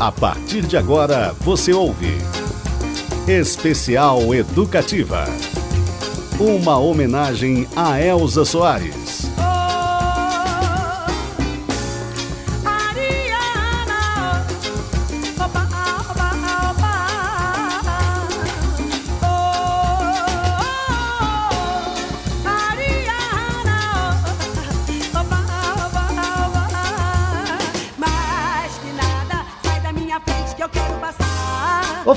A 0.00 0.10
partir 0.10 0.62
de 0.62 0.78
agora, 0.78 1.36
você 1.40 1.74
ouve 1.74 2.16
Especial 3.28 4.34
Educativa. 4.34 5.26
Uma 6.40 6.78
homenagem 6.78 7.68
a 7.76 8.00
Elza 8.00 8.46
Soares. 8.46 9.19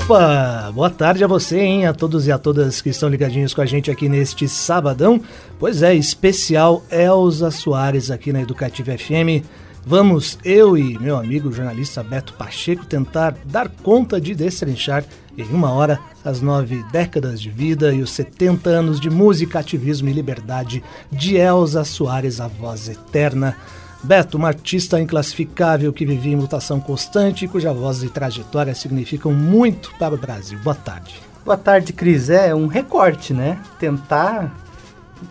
Opa, 0.04 0.70
boa 0.74 0.90
tarde 0.90 1.24
a 1.24 1.26
você, 1.26 1.58
hein, 1.58 1.86
a 1.86 1.94
todos 1.94 2.26
e 2.26 2.32
a 2.32 2.36
todas 2.36 2.82
que 2.82 2.90
estão 2.90 3.08
ligadinhos 3.08 3.54
com 3.54 3.62
a 3.62 3.66
gente 3.66 3.90
aqui 3.90 4.06
neste 4.06 4.46
sabadão. 4.46 5.18
Pois 5.58 5.82
é, 5.82 5.94
especial 5.94 6.84
Elza 6.90 7.50
Soares 7.50 8.10
aqui 8.10 8.30
na 8.30 8.42
Educativa 8.42 8.98
FM. 8.98 9.42
Vamos, 9.86 10.38
eu 10.44 10.76
e 10.76 10.98
meu 10.98 11.16
amigo 11.16 11.50
jornalista 11.50 12.02
Beto 12.02 12.34
Pacheco, 12.34 12.84
tentar 12.84 13.34
dar 13.46 13.70
conta 13.82 14.20
de 14.20 14.34
destrinchar 14.34 15.06
em 15.38 15.44
uma 15.44 15.70
hora 15.70 15.98
as 16.22 16.42
nove 16.42 16.84
décadas 16.92 17.40
de 17.40 17.48
vida 17.48 17.90
e 17.94 18.02
os 18.02 18.10
70 18.10 18.68
anos 18.68 19.00
de 19.00 19.08
música, 19.08 19.58
ativismo 19.58 20.10
e 20.10 20.12
liberdade 20.12 20.84
de 21.10 21.36
Elza 21.36 21.82
Soares, 21.82 22.42
a 22.42 22.46
voz 22.46 22.90
eterna 22.90 23.56
Beto, 24.04 24.36
uma 24.36 24.48
artista 24.48 25.00
inclassificável 25.00 25.90
que 25.90 26.04
vivia 26.04 26.34
em 26.34 26.36
mutação 26.36 26.78
constante 26.78 27.46
e 27.46 27.48
cuja 27.48 27.72
voz 27.72 28.02
e 28.02 28.10
trajetória 28.10 28.74
significam 28.74 29.32
muito 29.32 29.94
para 29.98 30.14
o 30.14 30.18
Brasil. 30.18 30.58
Boa 30.58 30.74
tarde. 30.74 31.22
Boa 31.42 31.56
tarde, 31.56 31.90
Cris. 31.94 32.28
É 32.28 32.54
um 32.54 32.66
recorte, 32.66 33.32
né? 33.32 33.58
Tentar 33.78 34.54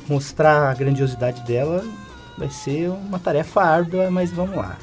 mostrar 0.09 0.71
a 0.71 0.73
grandiosidade 0.73 1.45
dela 1.45 1.85
vai 2.35 2.49
ser 2.49 2.89
uma 2.89 3.19
tarefa 3.19 3.61
árdua, 3.61 4.09
mas 4.09 4.31
vamos 4.31 4.55
lá. 4.55 4.75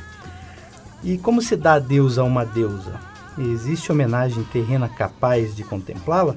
E 1.02 1.18
como 1.18 1.42
se 1.42 1.56
dá 1.56 1.74
adeus 1.74 2.16
a 2.16 2.22
uma 2.22 2.46
deusa? 2.46 2.94
Existe 3.36 3.90
homenagem 3.90 4.44
terrena 4.52 4.88
capaz 4.88 5.56
de 5.56 5.64
contemplá-la? 5.64 6.36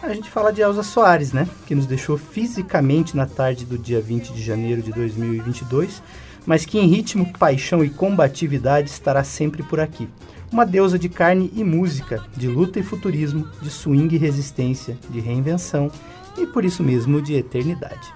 A 0.00 0.14
gente 0.14 0.30
fala 0.30 0.52
de 0.52 0.60
Elza 0.60 0.84
Soares, 0.84 1.32
né? 1.32 1.48
Que 1.66 1.74
nos 1.74 1.86
deixou 1.86 2.16
fisicamente 2.16 3.16
na 3.16 3.26
tarde 3.26 3.64
do 3.64 3.76
dia 3.76 4.00
20 4.00 4.32
de 4.32 4.40
janeiro 4.40 4.80
de 4.80 4.92
2022 4.92 6.00
mas 6.46 6.64
que 6.64 6.78
em 6.78 6.86
ritmo, 6.86 7.32
paixão 7.38 7.84
e 7.84 7.90
combatividade 7.90 8.90
estará 8.90 9.22
sempre 9.24 9.62
por 9.62 9.80
aqui. 9.80 10.08
Uma 10.50 10.64
deusa 10.64 10.98
de 10.98 11.08
carne 11.08 11.52
e 11.54 11.62
música, 11.62 12.24
de 12.36 12.48
luta 12.48 12.78
e 12.78 12.82
futurismo, 12.82 13.46
de 13.60 13.70
swing 13.70 14.14
e 14.14 14.18
resistência, 14.18 14.96
de 15.10 15.20
reinvenção 15.20 15.90
e 16.36 16.46
por 16.46 16.64
isso 16.64 16.82
mesmo 16.82 17.20
de 17.20 17.34
eternidade. 17.34 18.14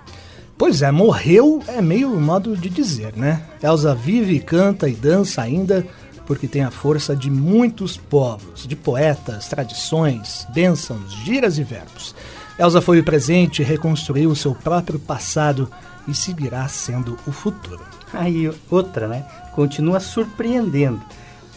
Pois 0.56 0.80
é, 0.80 0.90
morreu 0.90 1.62
é 1.66 1.82
meio 1.82 2.08
modo 2.20 2.56
de 2.56 2.70
dizer, 2.70 3.14
né? 3.16 3.42
Elsa 3.62 3.94
vive, 3.94 4.38
canta 4.38 4.88
e 4.88 4.92
dança 4.92 5.42
ainda 5.42 5.86
porque 6.26 6.46
tem 6.46 6.62
a 6.62 6.70
força 6.70 7.16
de 7.16 7.30
muitos 7.30 7.96
povos, 7.96 8.66
de 8.66 8.76
poetas, 8.76 9.48
tradições, 9.48 10.46
bênçãos, 10.54 11.12
giras 11.24 11.58
e 11.58 11.64
verbos. 11.64 12.14
Elsa 12.58 12.80
foi 12.80 13.00
o 13.00 13.04
presente, 13.04 13.62
reconstruiu 13.62 14.34
seu 14.34 14.54
próprio 14.54 14.98
passado 14.98 15.68
e 16.06 16.14
seguirá 16.14 16.68
sendo 16.68 17.18
o 17.26 17.32
futuro. 17.32 17.84
Aí 18.12 18.50
outra, 18.70 19.08
né? 19.08 19.24
Continua 19.54 20.00
surpreendendo. 20.00 21.00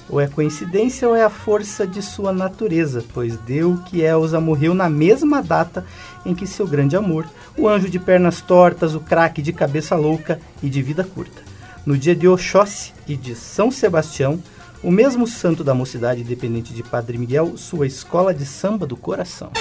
Ou 0.08 0.22
é 0.22 0.28
coincidência 0.28 1.08
ou 1.08 1.16
é 1.16 1.24
a 1.24 1.30
força 1.30 1.88
de 1.88 2.02
sua 2.02 2.32
natureza, 2.32 3.04
pois 3.14 3.38
deu 3.38 3.78
que 3.86 4.02
Elsa 4.02 4.40
morreu 4.40 4.74
na 4.74 4.88
mesma 4.88 5.42
data 5.42 5.84
em 6.24 6.36
que 6.36 6.46
seu 6.46 6.68
grande 6.68 6.96
amor, 6.96 7.26
o 7.58 7.68
anjo 7.68 7.90
de 7.90 7.98
pernas 7.98 8.40
tortas, 8.40 8.94
o 8.94 9.00
craque 9.00 9.42
de 9.42 9.52
cabeça 9.52 9.96
louca 9.96 10.40
e 10.62 10.70
de 10.70 10.82
vida 10.82 11.04
curta. 11.04 11.42
No 11.86 11.98
dia 11.98 12.16
de 12.16 12.28
Oxóssi 12.28 12.94
e 13.08 13.16
de 13.16 13.36
São 13.36 13.72
Sebastião, 13.72 14.42
o 14.84 14.92
mesmo 14.92 15.26
santo 15.26 15.64
da 15.64 15.74
mocidade 15.74 16.24
dependente 16.24 16.72
de 16.72 16.84
Padre 16.84 17.18
Miguel, 17.18 17.58
sua 17.58 17.88
escola 17.88 18.34
de 18.34 18.46
samba 18.46 18.86
do 18.86 18.96
coração. 18.96 19.52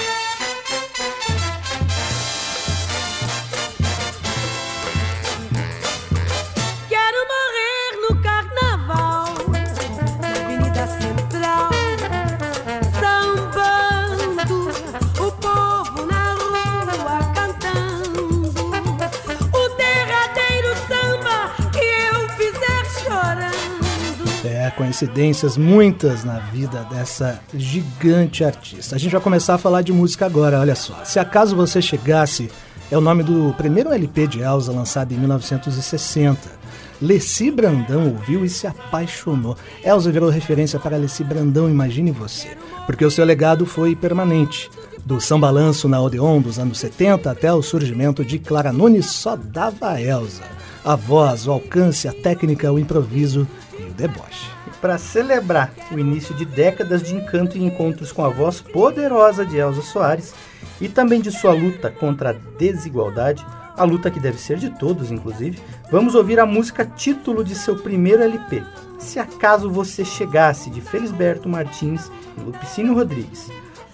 Coincidências, 24.75 25.57
muitas 25.57 26.23
na 26.23 26.39
vida 26.39 26.85
dessa 26.89 27.39
gigante 27.53 28.43
artista. 28.43 28.95
A 28.95 28.99
gente 28.99 29.11
vai 29.11 29.21
começar 29.21 29.55
a 29.55 29.57
falar 29.57 29.81
de 29.81 29.91
música 29.91 30.25
agora, 30.25 30.59
olha 30.59 30.75
só. 30.75 31.03
Se 31.03 31.19
acaso 31.19 31.55
você 31.55 31.81
chegasse, 31.81 32.49
é 32.91 32.97
o 32.97 33.01
nome 33.01 33.23
do 33.23 33.53
primeiro 33.57 33.91
LP 33.91 34.27
de 34.27 34.41
Elsa 34.41 34.71
lançado 34.71 35.11
em 35.13 35.17
1960. 35.17 36.65
Leci 37.01 37.51
Brandão 37.51 38.09
ouviu 38.09 38.45
e 38.45 38.49
se 38.49 38.67
apaixonou. 38.67 39.57
Elsa 39.83 40.11
virou 40.11 40.29
referência 40.29 40.79
para 40.79 40.97
Leci 40.97 41.23
Brandão, 41.23 41.69
imagine 41.69 42.11
você, 42.11 42.49
porque 42.85 43.03
o 43.05 43.11
seu 43.11 43.25
legado 43.25 43.65
foi 43.65 43.95
permanente. 43.95 44.69
Do 45.05 45.21
São 45.21 45.39
Balanço 45.39 45.87
na 45.87 46.01
Odeon 46.01 46.41
dos 46.41 46.57
anos 46.57 46.79
70 46.79 47.29
até 47.29 47.53
o 47.53 47.61
surgimento 47.61 48.25
de 48.25 48.39
Clara 48.39 48.73
Nunes, 48.73 49.05
só 49.05 49.35
dava 49.35 49.91
a 49.91 50.01
Elsa. 50.01 50.41
A 50.83 50.95
voz, 50.95 51.47
o 51.47 51.51
alcance, 51.51 52.07
a 52.07 52.13
técnica, 52.13 52.71
o 52.71 52.79
improviso 52.79 53.47
e 53.79 53.83
o 53.83 53.93
deboche 53.93 54.54
para 54.85 54.99
celebrar 54.99 55.73
o 55.91 55.97
início 55.97 56.35
de 56.35 56.45
décadas 56.45 57.01
de 57.01 57.15
encanto 57.15 57.57
e 57.57 57.63
encontros 57.63 58.11
com 58.11 58.23
a 58.23 58.29
voz 58.29 58.61
poderosa 58.61 59.43
de 59.43 59.57
Elza 59.57 59.81
Soares 59.81 60.31
e 60.79 60.87
também 60.87 61.19
de 61.19 61.31
sua 61.31 61.53
luta 61.53 61.89
contra 61.89 62.29
a 62.29 62.33
desigualdade, 62.33 63.43
a 63.75 63.83
luta 63.83 64.11
que 64.11 64.19
deve 64.19 64.37
ser 64.37 64.59
de 64.59 64.69
todos, 64.69 65.09
inclusive, 65.09 65.59
vamos 65.91 66.13
ouvir 66.13 66.39
a 66.39 66.45
música 66.45 66.85
título 66.85 67.43
de 67.43 67.55
seu 67.55 67.77
primeiro 67.77 68.21
LP, 68.21 68.63
Se 68.99 69.17
Acaso 69.17 69.71
Você 69.71 70.05
Chegasse, 70.05 70.69
de 70.69 70.81
Felisberto 70.81 71.49
Martins 71.49 72.11
e 72.37 72.41
Lupicínio 72.41 72.93
Rodrigues. 72.93 73.49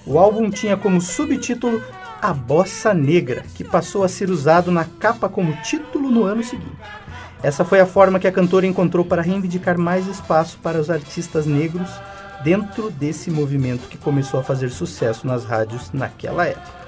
O 0.06 0.20
álbum 0.20 0.50
tinha 0.50 0.76
como 0.76 1.00
subtítulo 1.00 1.82
A 2.22 2.34
Bossa 2.34 2.94
Negra, 2.94 3.46
que 3.56 3.64
passou 3.64 4.04
a 4.04 4.10
ser 4.10 4.30
usado 4.30 4.70
na 4.72 4.84
capa 4.84 5.30
como 5.30 5.56
título 5.62 6.12
no 6.12 6.26
ano 6.26 6.44
seguinte. 6.44 6.76
Essa 7.44 7.66
foi 7.66 7.80
a 7.80 7.86
forma 7.86 8.20
que 8.20 8.28
a 8.28 8.32
cantora 8.32 8.68
encontrou 8.68 9.04
para 9.04 9.22
reivindicar 9.22 9.78
mais 9.78 10.08
espaço 10.08 10.58
para 10.62 10.80
os 10.80 10.90
artistas 10.90 11.46
negros 11.46 11.90
dentro 12.44 12.92
desse 12.92 13.32
movimento 13.32 13.88
que 13.88 13.98
começou 13.98 14.40
a 14.40 14.44
fazer 14.44 14.70
sucesso 14.70 15.26
nas 15.26 15.46
rádios 15.46 15.92
naquela 15.92 16.46
época. 16.46 16.82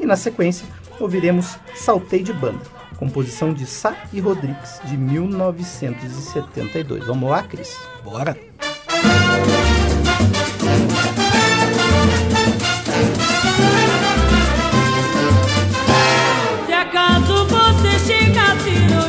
E 0.00 0.06
na 0.06 0.16
sequência, 0.16 0.66
ouviremos 0.98 1.58
Saltei 1.74 2.22
de 2.22 2.32
Banda, 2.32 2.62
composição 2.96 3.52
de 3.52 3.66
Sá 3.66 3.94
e 4.12 4.20
Rodrigues, 4.20 4.80
de 4.84 4.96
1972. 4.96 7.06
Vamos 7.06 7.30
lá, 7.30 7.42
Cris? 7.42 7.76
Bora! 8.04 8.36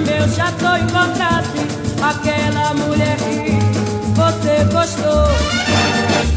meu 0.04 0.28
chateau 0.30 0.78
encontrasse 0.78 1.60
aquela 2.02 2.74
mulher 2.74 3.18
que 3.18 3.58
você 4.14 4.64
gostou. 4.72 5.28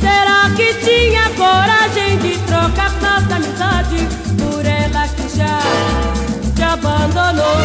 Será 0.01 0.51
que 0.57 0.75
tinha 0.75 1.29
coragem 1.31 2.19
de 2.19 2.39
trocar 2.47 2.93
nossa 3.01 3.37
amizade 3.37 4.09
por 4.39 4.65
ela 4.65 5.09
que 5.09 5.37
já 5.37 5.61
te 6.55 6.63
abandonou? 6.63 7.57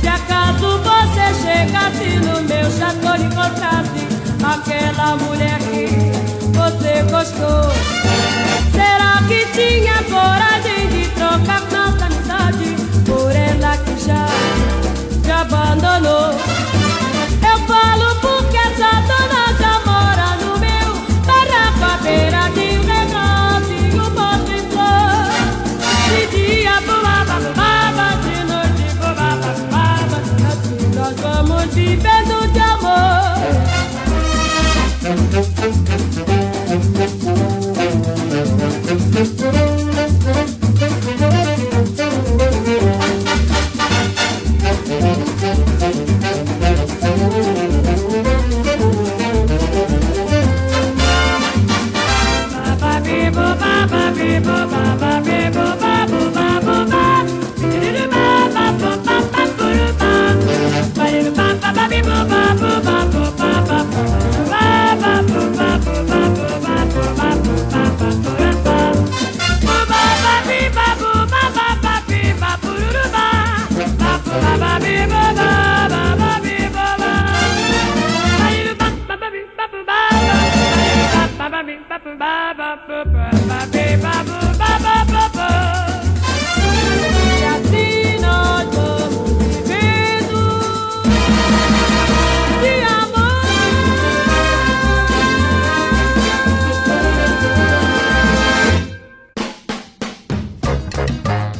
Se 0.00 0.08
acaso 0.08 0.78
você 0.78 1.34
chegasse 1.42 2.16
no 2.18 2.42
meu 2.42 2.70
chateau 2.70 3.16
encontrasse 3.16 4.06
aquela 4.42 5.16
mulher 5.16 5.58
que 5.58 5.86
você 6.56 7.02
gostou. 7.10 7.59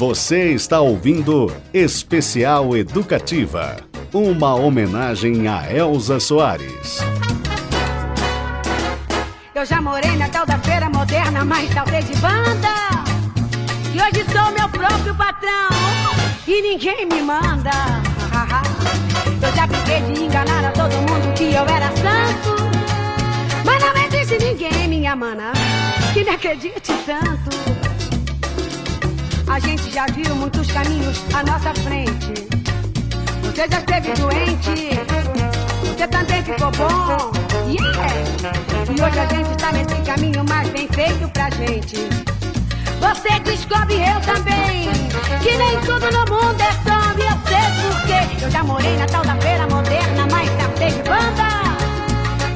Está 0.03 0.81
ouvindo 0.81 1.55
Especial 1.75 2.75
Educativa, 2.75 3.77
uma 4.15 4.55
homenagem 4.55 5.47
a 5.47 5.71
Elza 5.71 6.19
Soares. 6.19 7.01
Eu 9.55 9.67
já 9.67 9.79
morei 9.83 10.17
na 10.17 10.27
tal 10.31 10.47
da 10.47 10.59
feira 10.59 10.89
moderna, 10.89 11.45
mas 11.45 11.71
saltei 11.75 12.03
de 12.03 12.17
banda. 12.17 12.73
E 13.93 14.01
hoje 14.01 14.25
sou 14.33 14.51
meu 14.53 14.71
próprio 14.71 15.15
patrão 15.15 15.69
e 16.49 16.63
ninguém 16.63 17.05
me 17.05 17.21
manda. 17.21 17.71
Eu 19.43 19.55
já 19.55 19.69
fiquei 19.69 20.01
de 20.01 20.25
enganar 20.25 20.65
a 20.65 20.73
todo 20.73 20.93
mundo 20.93 21.35
que 21.35 21.55
eu 21.55 21.63
era 21.63 21.89
santo. 21.97 22.57
Mas 23.65 23.83
não 23.83 24.03
existe 24.05 24.39
ninguém, 24.43 24.89
minha 24.89 25.15
mana, 25.17 25.53
que 26.15 26.25
me 26.25 26.31
acredite 26.31 26.93
tanto. 27.05 27.80
A 29.51 29.59
gente 29.59 29.91
já 29.91 30.07
viu 30.07 30.33
muitos 30.37 30.71
caminhos 30.71 31.25
à 31.35 31.43
nossa 31.43 31.75
frente. 31.83 32.47
Você 33.43 33.69
já 33.69 33.79
esteve 33.81 34.13
doente, 34.13 34.91
você 35.85 36.07
também 36.07 36.41
ficou 36.45 36.71
bom. 36.71 37.33
Yeah! 37.67 38.31
E 38.87 39.03
hoje 39.03 39.19
a 39.19 39.27
gente 39.27 39.51
está 39.51 39.73
nesse 39.73 39.97
caminho 40.03 40.45
mais 40.49 40.69
bem 40.69 40.87
feito 40.93 41.29
pra 41.31 41.51
gente. 41.51 41.97
Você 43.01 43.41
descobre 43.41 43.97
eu 43.97 44.21
também, 44.21 44.89
que 45.43 45.57
nem 45.57 45.81
tudo 45.81 46.07
no 46.13 46.21
mundo 46.33 46.61
é 46.61 46.71
e 47.19 47.27
eu 47.27 47.37
sei 47.49 47.83
porquê. 47.83 48.45
Eu 48.45 48.51
já 48.53 48.63
morei 48.63 48.97
na 48.99 49.07
tal 49.07 49.25
da 49.25 49.35
feira 49.35 49.67
moderna, 49.67 50.29
mas 50.31 50.49
captei 50.51 50.93
de 50.93 51.03
banda. 51.03 51.49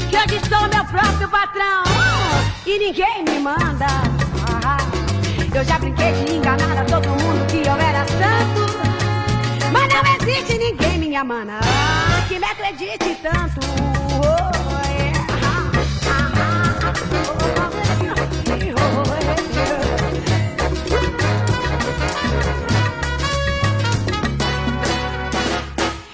Que 0.09 0.17
hoje 0.17 0.41
sou 0.49 0.69
meu 0.69 0.85
próprio 0.85 1.29
patrão 1.29 1.83
e 2.65 2.79
ninguém 2.79 3.25
me 3.25 3.41
manda. 3.41 4.24
Eu 5.55 5.65
já 5.65 5.79
brinquei 5.79 6.13
de 6.13 6.33
enganar 6.35 6.77
a 6.79 6.85
todo 6.85 7.09
mundo 7.09 7.47
que 7.47 7.59
eu 7.59 7.77
era 7.77 8.05
santo. 8.09 8.75
Mas 9.73 9.89
não 9.95 10.03
existe 10.17 10.59
ninguém, 10.59 10.99
minha 10.99 11.23
mana, 11.23 11.61
que 12.27 12.41
me 12.41 12.45
acredite 12.45 13.17
tanto. 13.23 13.61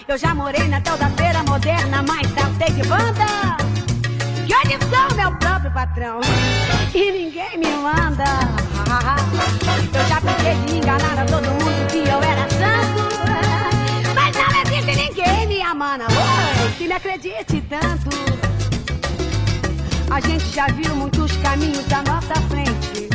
Eu 0.07 0.19
já 0.19 0.35
morei 0.35 0.69
na 0.69 0.83
tal 0.83 0.99
da 0.99 1.09
feira 1.11 1.43
moderna, 1.45 2.05
mas 2.07 2.27
saltei 2.35 2.71
de 2.75 2.87
banda. 2.87 3.57
Que 4.47 4.55
hoje 4.55 4.79
sou 4.91 5.17
meu 5.17 5.33
próprio 5.39 5.73
patrão 5.73 6.21
e 6.93 7.13
ninguém 7.13 7.57
me 7.57 7.71
manda. 7.77 8.60
Eu 8.91 10.07
já 10.09 10.21
fiquei 10.21 10.57
de 10.67 10.79
enganar 10.79 11.17
a 11.17 11.25
todo 11.25 11.47
mundo 11.47 11.87
que 11.93 11.99
eu 11.99 12.21
era 12.23 12.49
santo. 12.51 13.09
Mas 14.17 14.37
não 14.37 14.63
existe 14.63 14.97
ninguém, 14.97 15.47
minha 15.47 15.73
mana, 15.73 16.07
oi, 16.07 16.73
que 16.77 16.89
me 16.89 16.93
acredite 16.95 17.63
tanto. 17.69 18.11
A 20.11 20.21
gente 20.21 20.45
já 20.53 20.67
viu 20.67 20.97
muitos 20.97 21.37
caminhos 21.37 21.87
à 21.93 22.03
nossa 22.03 22.35
frente. 22.49 23.09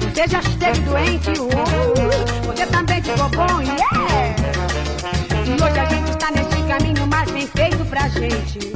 Você 0.00 0.26
já 0.26 0.40
esteve 0.40 0.80
doente, 0.80 1.30
uh, 1.38 2.46
você 2.46 2.66
também 2.66 3.02
ficou 3.02 3.28
bom, 3.28 3.60
yeah. 3.60 4.34
E 5.44 5.52
hoje 5.62 5.78
a 5.80 5.84
gente 5.84 6.10
está 6.12 6.30
nesse 6.30 6.62
caminho 6.66 7.06
mais 7.08 7.30
bem 7.30 7.46
feito 7.46 7.84
pra 7.90 8.08
gente. 8.08 8.72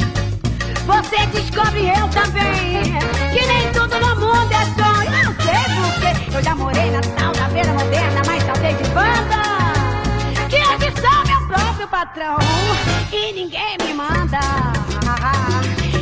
Você 0.84 1.26
descobre 1.32 1.88
eu 1.88 2.06
também, 2.08 2.82
que 3.32 3.46
nem 3.46 3.72
tudo 3.72 3.98
no 3.98 4.14
mundo 4.16 4.52
é 4.52 4.64
sonho. 4.76 5.22
Eu 5.24 5.34
sei 5.42 5.61
eu 6.34 6.42
já 6.42 6.54
morei 6.54 6.90
na 6.90 7.00
tal 7.00 7.32
da 7.32 7.48
feira 7.48 7.72
moderna, 7.72 8.22
mas 8.26 8.42
saltei 8.44 8.74
de 8.74 8.84
banda. 8.90 9.42
Que 10.48 10.56
hoje 10.56 10.92
sou 11.00 11.24
meu 11.26 11.46
próprio 11.46 11.88
patrão 11.88 12.38
e 13.12 13.32
ninguém 13.32 13.76
me 13.84 13.94
manda. 13.94 14.40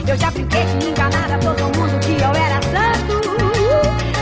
Eu 0.06 0.16
já 0.16 0.30
brinquei 0.30 0.64
de 0.64 0.88
enganar 0.88 1.30
a 1.30 1.38
todo 1.38 1.62
mundo 1.76 1.98
que 2.00 2.12
eu 2.12 2.32
era 2.34 2.60
santo. 2.62 3.20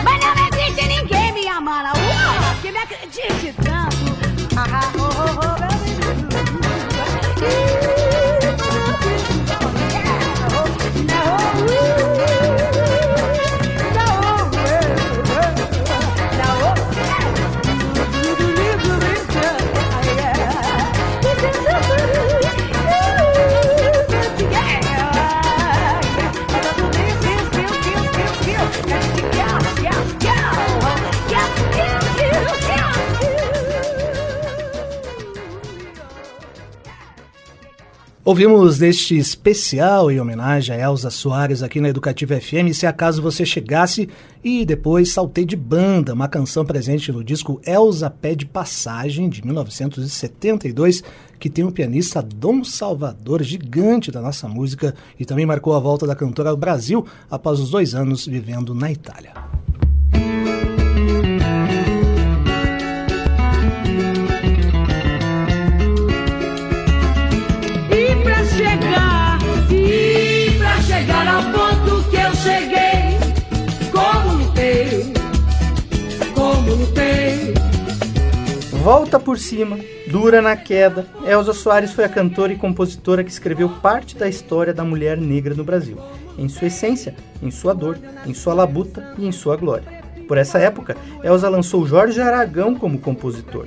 Mas 0.04 0.20
não 0.20 0.34
existe 0.48 0.86
ninguém 0.86 1.32
me 1.32 1.48
amando, 1.48 1.88
uh, 1.90 2.60
que 2.60 2.70
me 2.70 2.78
acredite 2.78 3.54
tanto. 3.62 4.18
Oh, 4.98 5.04
oh, 7.84 7.87
Ouvimos 38.28 38.78
neste 38.78 39.16
especial 39.16 40.10
em 40.10 40.20
homenagem 40.20 40.76
a 40.76 40.78
Elza 40.78 41.08
Soares 41.08 41.62
aqui 41.62 41.80
na 41.80 41.88
Educativa 41.88 42.38
FM, 42.38 42.74
se 42.74 42.86
acaso 42.86 43.22
você 43.22 43.46
chegasse 43.46 44.06
e 44.44 44.66
depois 44.66 45.14
saltei 45.14 45.46
de 45.46 45.56
banda, 45.56 46.12
uma 46.12 46.28
canção 46.28 46.62
presente 46.62 47.10
no 47.10 47.24
disco 47.24 47.58
Elza 47.64 48.10
Pede 48.10 48.44
Passagem 48.44 49.30
de 49.30 49.42
1972, 49.42 51.02
que 51.40 51.48
tem 51.48 51.64
o 51.64 51.72
pianista 51.72 52.20
Dom 52.20 52.62
Salvador, 52.64 53.42
gigante 53.42 54.12
da 54.12 54.20
nossa 54.20 54.46
música 54.46 54.94
e 55.18 55.24
também 55.24 55.46
marcou 55.46 55.72
a 55.72 55.80
volta 55.80 56.06
da 56.06 56.14
cantora 56.14 56.50
ao 56.50 56.56
Brasil 56.58 57.06
após 57.30 57.58
os 57.58 57.70
dois 57.70 57.94
anos 57.94 58.26
vivendo 58.26 58.74
na 58.74 58.92
Itália. 58.92 59.57
Volta 78.82 79.18
por 79.18 79.38
cima, 79.38 79.78
dura 80.06 80.40
na 80.40 80.56
queda. 80.56 81.04
Elza 81.26 81.52
Soares 81.52 81.92
foi 81.92 82.04
a 82.04 82.08
cantora 82.08 82.52
e 82.52 82.56
compositora 82.56 83.24
que 83.24 83.30
escreveu 83.30 83.68
parte 83.68 84.16
da 84.16 84.28
história 84.28 84.72
da 84.72 84.84
mulher 84.84 85.18
negra 85.18 85.54
no 85.54 85.64
Brasil, 85.64 85.98
em 86.38 86.48
sua 86.48 86.68
essência, 86.68 87.14
em 87.42 87.50
sua 87.50 87.74
dor, 87.74 87.98
em 88.24 88.32
sua 88.32 88.54
labuta 88.54 89.14
e 89.18 89.26
em 89.26 89.32
sua 89.32 89.56
glória. 89.56 90.02
Por 90.28 90.38
essa 90.38 90.58
época, 90.58 90.96
Elza 91.24 91.48
lançou 91.48 91.86
Jorge 91.86 92.20
Aragão 92.20 92.74
como 92.74 92.98
compositor. 92.98 93.66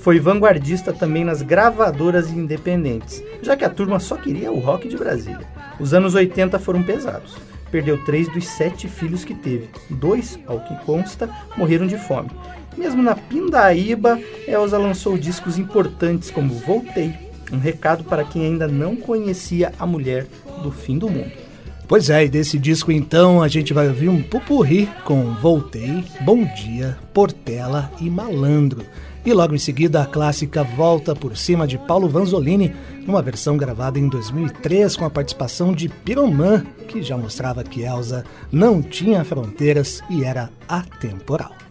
Foi 0.00 0.18
vanguardista 0.18 0.92
também 0.92 1.24
nas 1.24 1.42
gravadoras 1.42 2.30
independentes, 2.30 3.22
já 3.42 3.56
que 3.56 3.64
a 3.64 3.70
turma 3.70 4.00
só 4.00 4.16
queria 4.16 4.50
o 4.50 4.58
rock 4.58 4.88
de 4.88 4.96
Brasília. 4.96 5.46
Os 5.78 5.92
anos 5.92 6.14
80 6.14 6.58
foram 6.58 6.82
pesados. 6.82 7.36
Perdeu 7.70 8.02
três 8.04 8.32
dos 8.32 8.46
sete 8.46 8.88
filhos 8.88 9.24
que 9.24 9.34
teve. 9.34 9.68
Dois, 9.90 10.38
ao 10.46 10.60
que 10.60 10.74
consta, 10.84 11.28
morreram 11.56 11.86
de 11.86 11.98
fome. 11.98 12.30
Mesmo 12.76 13.02
na 13.02 13.14
Pindaíba, 13.14 14.20
Elza 14.46 14.78
lançou 14.78 15.16
discos 15.16 15.58
importantes 15.58 16.30
como 16.30 16.54
Voltei, 16.54 17.14
um 17.52 17.58
recado 17.58 18.04
para 18.04 18.24
quem 18.24 18.44
ainda 18.44 18.68
não 18.68 18.96
conhecia 18.96 19.72
a 19.78 19.86
mulher 19.86 20.26
do 20.62 20.70
fim 20.70 20.98
do 20.98 21.08
mundo. 21.08 21.46
Pois 21.88 22.10
é, 22.10 22.24
e 22.24 22.28
desse 22.28 22.58
disco 22.58 22.90
então 22.90 23.40
a 23.40 23.46
gente 23.46 23.72
vai 23.72 23.86
ouvir 23.86 24.08
um 24.08 24.20
pupurri 24.20 24.88
com 25.04 25.34
Voltei, 25.34 26.04
Bom 26.22 26.44
Dia, 26.44 26.98
Portela 27.14 27.92
e 28.00 28.10
Malandro. 28.10 28.84
E 29.24 29.32
logo 29.32 29.54
em 29.54 29.58
seguida 29.58 30.02
a 30.02 30.06
clássica 30.06 30.64
Volta 30.64 31.14
por 31.14 31.36
Cima 31.36 31.66
de 31.66 31.78
Paulo 31.78 32.08
Vanzolini, 32.08 32.74
numa 33.06 33.22
versão 33.22 33.56
gravada 33.56 33.98
em 33.98 34.08
2003 34.08 34.96
com 34.96 35.04
a 35.04 35.10
participação 35.10 35.72
de 35.72 35.88
Piroman, 35.88 36.64
que 36.88 37.02
já 37.02 37.16
mostrava 37.16 37.64
que 37.64 37.82
Elsa 37.82 38.24
não 38.50 38.82
tinha 38.82 39.24
fronteiras 39.24 40.02
e 40.10 40.24
era 40.24 40.50
atemporal. 40.68 41.65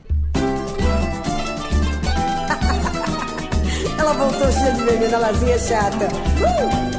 Ela 4.05 4.13
voltou 4.13 4.51
cheia 4.51 4.71
de 4.71 4.83
veneno, 4.83 5.19
lazinha 5.19 5.57
chata. 5.57 6.05
Uh, 6.05 6.94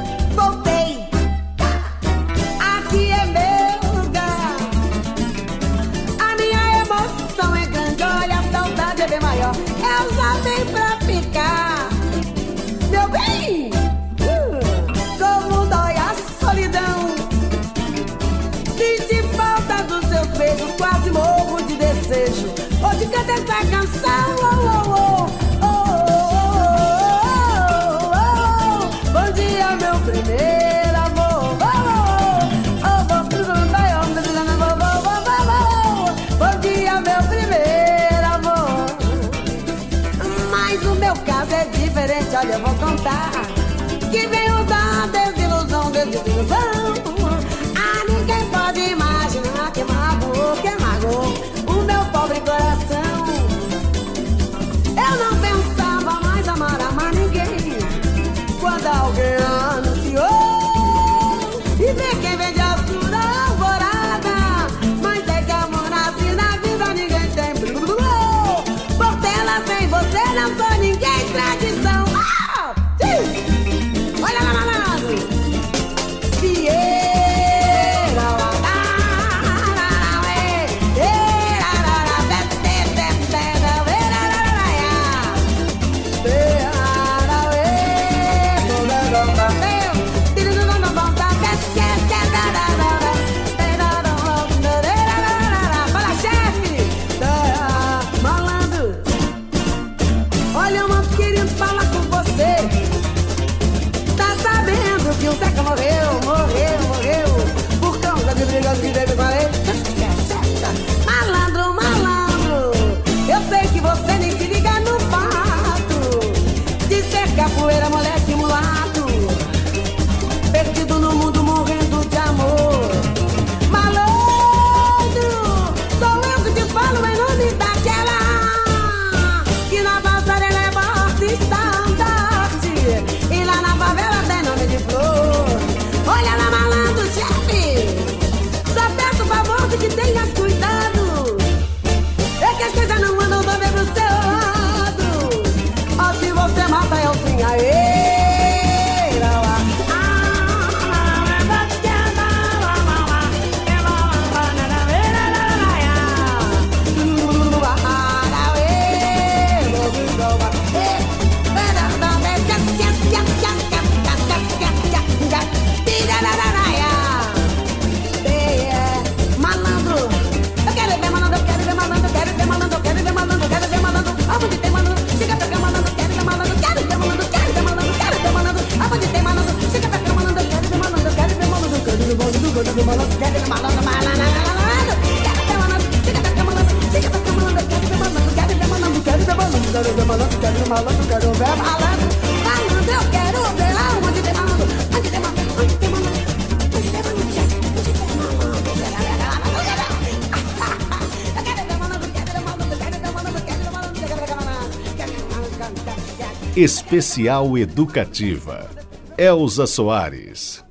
Especial 206.59 207.55
Educativa. 207.55 208.67
Elza 209.15 209.67
Soares. 209.67 210.65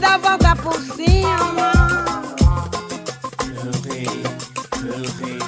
dá 0.00 0.16
volta 0.16 0.56
por 0.56 0.74
cima. 0.96 1.72
Pleurer, 3.36 4.08
pleurer, 4.70 5.38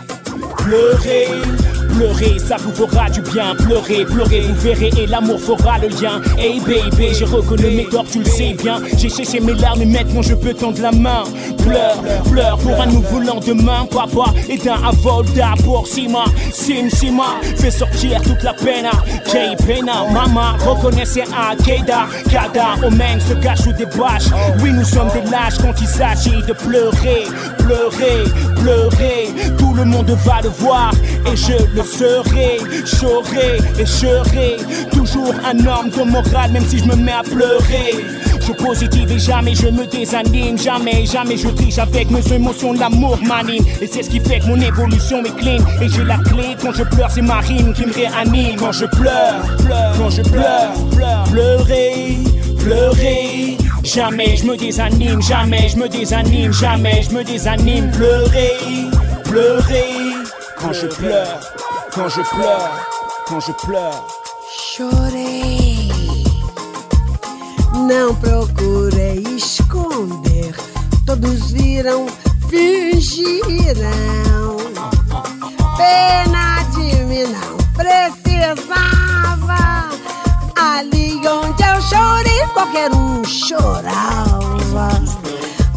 pleurer. 0.57 1.72
Pleurer, 1.93 2.39
ça 2.39 2.57
vous 2.57 2.73
fera 2.73 3.11
du 3.11 3.21
bien. 3.21 3.55
Pleurer, 3.57 4.05
pleurer, 4.05 4.41
vous 4.41 4.61
verrez 4.61 4.91
et 4.99 5.07
l'amour 5.07 5.41
fera 5.41 5.79
le 5.79 5.89
lien. 5.89 6.21
Hey 6.39 6.61
baby, 6.61 7.15
j'ai 7.15 7.25
reconnu 7.25 7.71
mes 7.71 7.85
torts, 7.87 8.07
tu 8.11 8.21
le 8.21 8.25
sais 8.25 8.55
bien. 8.55 8.81
J'ai 8.97 9.09
séché 9.09 9.41
mes 9.41 9.55
larmes 9.55 9.83
et 9.83 9.87
maintenant 9.87 10.23
je 10.23 10.35
peux 10.35 10.55
tendre 10.55 10.81
la 10.81 10.93
main. 10.93 11.25
Pleure, 11.59 12.03
pleure 12.31 12.59
pour 12.59 12.81
un 12.81 12.87
nouveau 12.87 13.21
lendemain. 13.21 13.87
Papa 13.91 14.33
est 14.49 14.67
un 14.67 14.83
avolda 14.83 15.55
pour 15.65 15.87
Sima. 15.87 16.25
Sim 16.53 16.89
Sima 16.91 17.41
fait 17.57 17.71
sortir 17.71 18.21
toute 18.23 18.43
la 18.43 18.55
peine. 18.55 18.87
Jay 19.31 19.55
Pena, 19.67 20.05
Mama 20.13 20.57
reconnaissez 20.65 21.23
à 21.23 21.55
Keda. 21.57 22.07
Kada, 22.31 22.87
Omen 22.87 23.21
se 23.21 23.35
cache 23.35 23.67
ou 23.67 23.73
des 23.73 23.87
bâches. 23.87 24.31
Oui, 24.63 24.73
nous 24.73 24.85
sommes 24.85 25.11
des 25.13 25.31
lâches 25.31 25.59
quand 25.61 25.75
il 25.81 25.87
s'agit 25.87 26.43
de 26.47 26.53
pleurer, 26.53 27.25
pleurer, 27.59 28.25
pleurer. 28.57 29.29
Tout 29.59 29.75
le 29.75 29.85
monde 29.85 30.11
va 30.25 30.41
le 30.43 30.49
voir 30.49 30.93
et 31.31 31.37
je 31.37 31.77
le 31.77 31.83
serai. 31.83 32.59
J'aurai 32.85 33.59
et 33.79 33.87
serai 33.87 34.57
toujours 34.91 35.35
un 35.45 35.59
homme 35.67 35.91
de 35.91 36.03
morale, 36.03 36.53
même 36.53 36.65
si 36.67 36.79
je 36.79 36.85
me 36.85 36.97
mets 36.97 37.13
à 37.13 37.23
pleurer. 37.23 37.95
Je 38.47 38.53
positive 38.53 39.11
et 39.11 39.19
jamais 39.19 39.55
je 39.55 39.69
me 39.69 39.87
désanime. 39.87 40.59
Jamais, 40.59 41.07
jamais 41.07 41.37
je 41.37 41.49
triche 41.49 41.79
avec 41.79 42.11
mes 42.11 42.33
émotions, 42.33 42.73
l'amour 42.73 43.19
m'anime. 43.23 43.65
Et 43.81 43.87
c'est 43.87 44.03
ce 44.03 44.11
qui 44.11 44.21
fait 44.21 44.41
que 44.41 44.47
mon 44.47 44.61
évolution 44.61 45.23
est 45.25 45.37
clean. 45.37 45.65
Et 45.81 45.89
j'ai 45.89 46.05
la 46.05 46.19
clé 46.19 46.57
quand 46.61 46.73
je 46.73 46.83
pleure, 46.83 47.11
c'est 47.11 47.23
ma 47.23 47.41
rime 47.41 47.73
qui 47.73 47.87
me 47.87 47.93
réanime. 47.93 48.57
Quand 48.57 48.73
je 48.73 48.87
pleure, 48.87 49.43
pleure 49.65 49.95
quand 49.99 50.11
je 50.11 50.23
pleure, 50.23 50.73
pleure, 50.97 51.25
pleurer, 51.31 52.19
pleurer. 52.59 53.57
Jamais 53.85 54.37
je 54.37 54.47
me 54.47 54.57
désanime, 54.57 55.21
jamais 55.23 55.69
je 55.69 55.77
me 55.77 55.89
désanime, 55.89 56.53
jamais 56.53 57.03
je 57.03 57.15
me 57.15 57.25
désanime, 57.25 57.91
pleurer, 57.91 58.53
pleurer. 59.25 60.02
quand 60.63 60.73
je 60.73 60.87
pleure, 60.87 61.41
quand 61.93 62.09
je 62.09 62.23
pleure, 62.23 62.71
quand 63.27 63.41
je 63.41 63.53
pleure. 63.53 64.07
Chorei, 64.57 65.91
não 67.75 68.15
procurei 68.15 69.23
esconder, 69.37 70.55
todos 71.05 71.51
viram, 71.51 72.07
fingiram. 72.49 73.91
Pena 75.77 76.63
de 76.75 77.05
mim 77.07 77.27
não 77.27 77.57
precisava, 77.75 78.79
ali 80.57 81.21
onde 81.27 81.63
eu 81.63 81.83
chorei, 81.83 82.47
qualquer 82.55 82.93
um 82.93 83.25
chorava. 83.25 84.91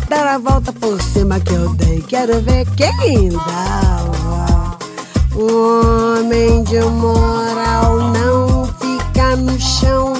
Dar 0.07 0.27
a 0.27 0.37
volta 0.37 0.71
por 0.71 1.01
cima 1.01 1.39
que 1.39 1.53
eu 1.53 1.73
dei, 1.73 2.03
quero 2.03 2.39
ver 2.41 2.67
quem 2.75 3.29
dava. 3.29 4.24
Um 5.35 6.17
homem 6.17 6.63
de 6.63 6.79
moral 6.79 7.97
não 8.11 8.65
fica 8.79 9.35
no 9.35 9.59
chão, 9.59 10.13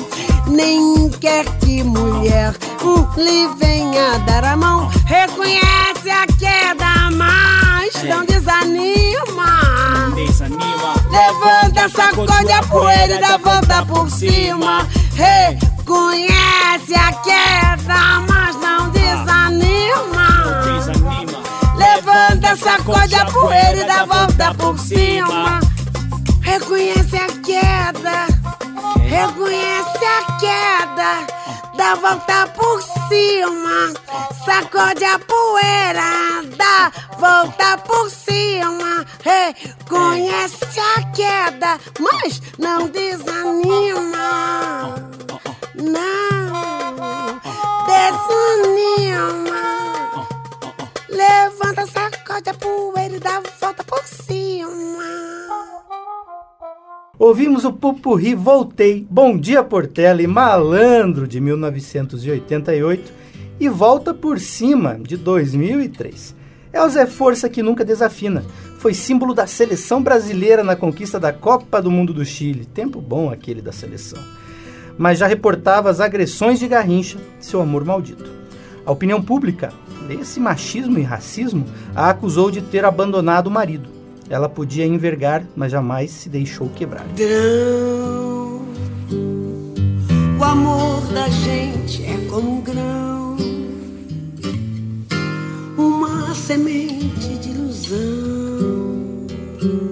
nem 0.48 1.10
quer 1.10 1.46
que 1.60 1.84
mulher 1.84 2.54
lhe 3.18 3.48
venha 3.58 4.18
dar 4.20 4.44
a 4.44 4.56
mão. 4.56 4.90
Reconhece 5.06 6.10
a 6.10 6.26
queda, 6.28 7.10
mas 7.12 8.04
não 8.04 8.26
desanima. 8.26 9.62
Desanima. 10.16 10.94
Levanta, 11.10 11.90
sacode 11.90 12.52
a 12.52 12.64
poeira 12.64 13.16
e 13.16 13.20
dá 13.20 13.38
volta 13.38 13.86
por 13.86 14.10
cima. 14.10 14.88
Reconhece 15.14 16.94
a 16.94 17.14
queda, 17.14 18.26
mas 18.28 18.45
Levanta, 22.16 22.56
sacode 22.56 23.14
a 23.14 23.26
poeira 23.26 23.76
e 23.76 23.84
dá 23.84 24.06
volta 24.06 24.54
por 24.54 24.80
cima. 24.80 25.60
Reconhece 26.42 27.18
a 27.18 27.28
queda, 27.44 28.28
reconhece 29.04 30.06
a 30.06 30.24
queda, 30.40 31.28
dá 31.76 31.96
volta 31.96 32.48
por 32.56 32.82
cima. 33.10 33.92
Sacode 34.46 35.04
a 35.04 35.20
poeira, 35.20 36.42
dá 36.56 36.90
volta 37.20 37.78
por 37.80 38.10
cima. 38.10 39.06
Reconhece 39.22 40.80
a 40.80 41.04
queda, 41.12 41.78
mas 42.00 42.42
não 42.58 42.88
desanima. 42.88 44.30
Não 45.76 47.42
desanima. 47.86 49.66
Levanta, 51.16 51.88
sacode 51.88 52.50
a 52.50 52.54
poeira 52.54 53.16
e 53.16 53.20
dá 53.20 53.42
volta 53.62 53.86
por 53.86 54.04
cima. 54.04 54.70
Ouvimos 57.18 57.64
o 57.64 57.72
Pupurri 57.72 58.36
Voltei, 58.36 59.08
Bom 59.10 59.38
Dia 59.38 59.64
Portela 59.64 60.22
e 60.22 60.28
Malandro 60.28 61.26
de 61.26 61.40
1988 61.40 63.14
e 63.58 63.70
Volta 63.70 64.14
por 64.14 64.38
Cima 64.42 65.00
de 65.00 65.16
2003. 65.16 66.36
Elza 66.74 67.04
é 67.04 67.06
força 67.06 67.48
que 67.48 67.64
nunca 67.64 67.86
desafina. 67.86 68.44
Foi 68.80 68.94
símbolo 68.94 69.34
da 69.34 69.48
seleção 69.48 70.04
brasileira 70.04 70.66
na 70.66 70.76
conquista 70.76 71.18
da 71.18 71.32
Copa 71.32 71.82
do 71.82 71.90
Mundo 71.90 72.14
do 72.14 72.26
Chile. 72.26 72.66
Tempo 72.66 73.00
bom 73.00 73.32
aquele 73.32 73.62
da 73.62 73.72
seleção. 73.72 74.22
Mas 74.98 75.18
já 75.18 75.28
reportava 75.28 75.90
as 75.90 76.02
agressões 76.02 76.60
de 76.60 76.68
Garrincha, 76.68 77.18
seu 77.40 77.62
amor 77.62 77.86
maldito. 77.86 78.35
A 78.86 78.92
opinião 78.92 79.22
pública, 79.22 79.74
esse 80.10 80.40
machismo 80.40 81.00
e 81.00 81.02
racismo, 81.02 81.66
a 81.96 82.10
acusou 82.12 82.52
de 82.52 82.62
ter 82.62 82.86
abandonado 82.86 83.48
o 83.48 83.52
marido. 83.52 83.90
Ela 84.30 84.48
podia 84.48 84.86
envergar, 84.86 85.44
mas 85.56 85.72
jamais 85.72 86.12
se 86.12 86.30
deixou 86.30 86.70
quebrar. 86.70 87.06
grão. 87.16 88.66
O 90.38 90.44
amor 90.44 91.02
da 91.14 91.28
gente 91.30 92.04
é 92.04 92.28
como 92.30 92.58
um 92.58 92.62
grão, 92.62 93.38
uma 95.78 96.36
semente 96.36 97.38
de 97.40 97.50
ilusão. 97.50 99.26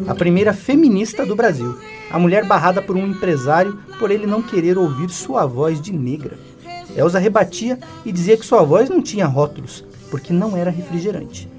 A 0.07 0.13
primeira 0.13 0.53
feminista 0.53 1.25
do 1.25 1.35
Brasil. 1.35 1.75
A 2.11 2.19
mulher 2.19 2.45
barrada 2.45 2.79
por 2.79 2.95
um 2.95 3.07
empresário 3.07 3.79
por 3.97 4.11
ele 4.11 4.27
não 4.27 4.41
querer 4.43 4.77
ouvir 4.77 5.09
sua 5.09 5.47
voz 5.47 5.81
de 5.81 5.91
negra. 5.91 6.37
Elsa 6.95 7.19
rebatia 7.19 7.79
e 8.05 8.11
dizia 8.11 8.37
que 8.37 8.45
sua 8.45 8.63
voz 8.63 8.89
não 8.89 9.01
tinha 9.01 9.25
rótulos, 9.25 9.83
porque 10.09 10.31
não 10.31 10.55
era 10.55 10.69
refrigerante. 10.69 11.49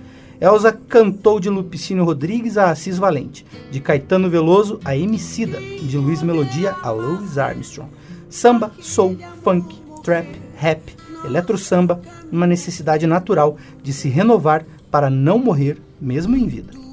Elsa 0.41 0.73
cantou 0.73 1.41
de 1.41 1.49
Lupicínio 1.49 2.05
Rodrigues 2.05 2.59
a 2.59 2.71
Assis 2.71 2.99
Valente, 2.99 3.47
de 3.71 3.81
Caetano 3.81 4.29
Veloso 4.29 4.81
a 4.85 4.97
Emicida, 4.97 5.59
de 5.61 5.97
Luiz 5.97 6.23
Melodia 6.23 6.77
a 6.83 6.91
Louis 6.91 7.39
Armstrong. 7.39 7.91
Samba, 8.29 8.73
soul, 8.81 9.17
funk, 9.43 9.77
trap, 10.03 10.29
rap, 10.57 10.83
eletrosamba, 11.25 12.01
uma 12.31 12.47
necessidade 12.47 13.07
natural 13.07 13.57
de 13.83 13.93
se 13.93 14.09
renovar 14.09 14.67
para 14.91 15.09
não 15.09 15.39
morrer 15.39 15.79
mesmo 16.01 16.37
em 16.37 16.47
vida. 16.47 16.84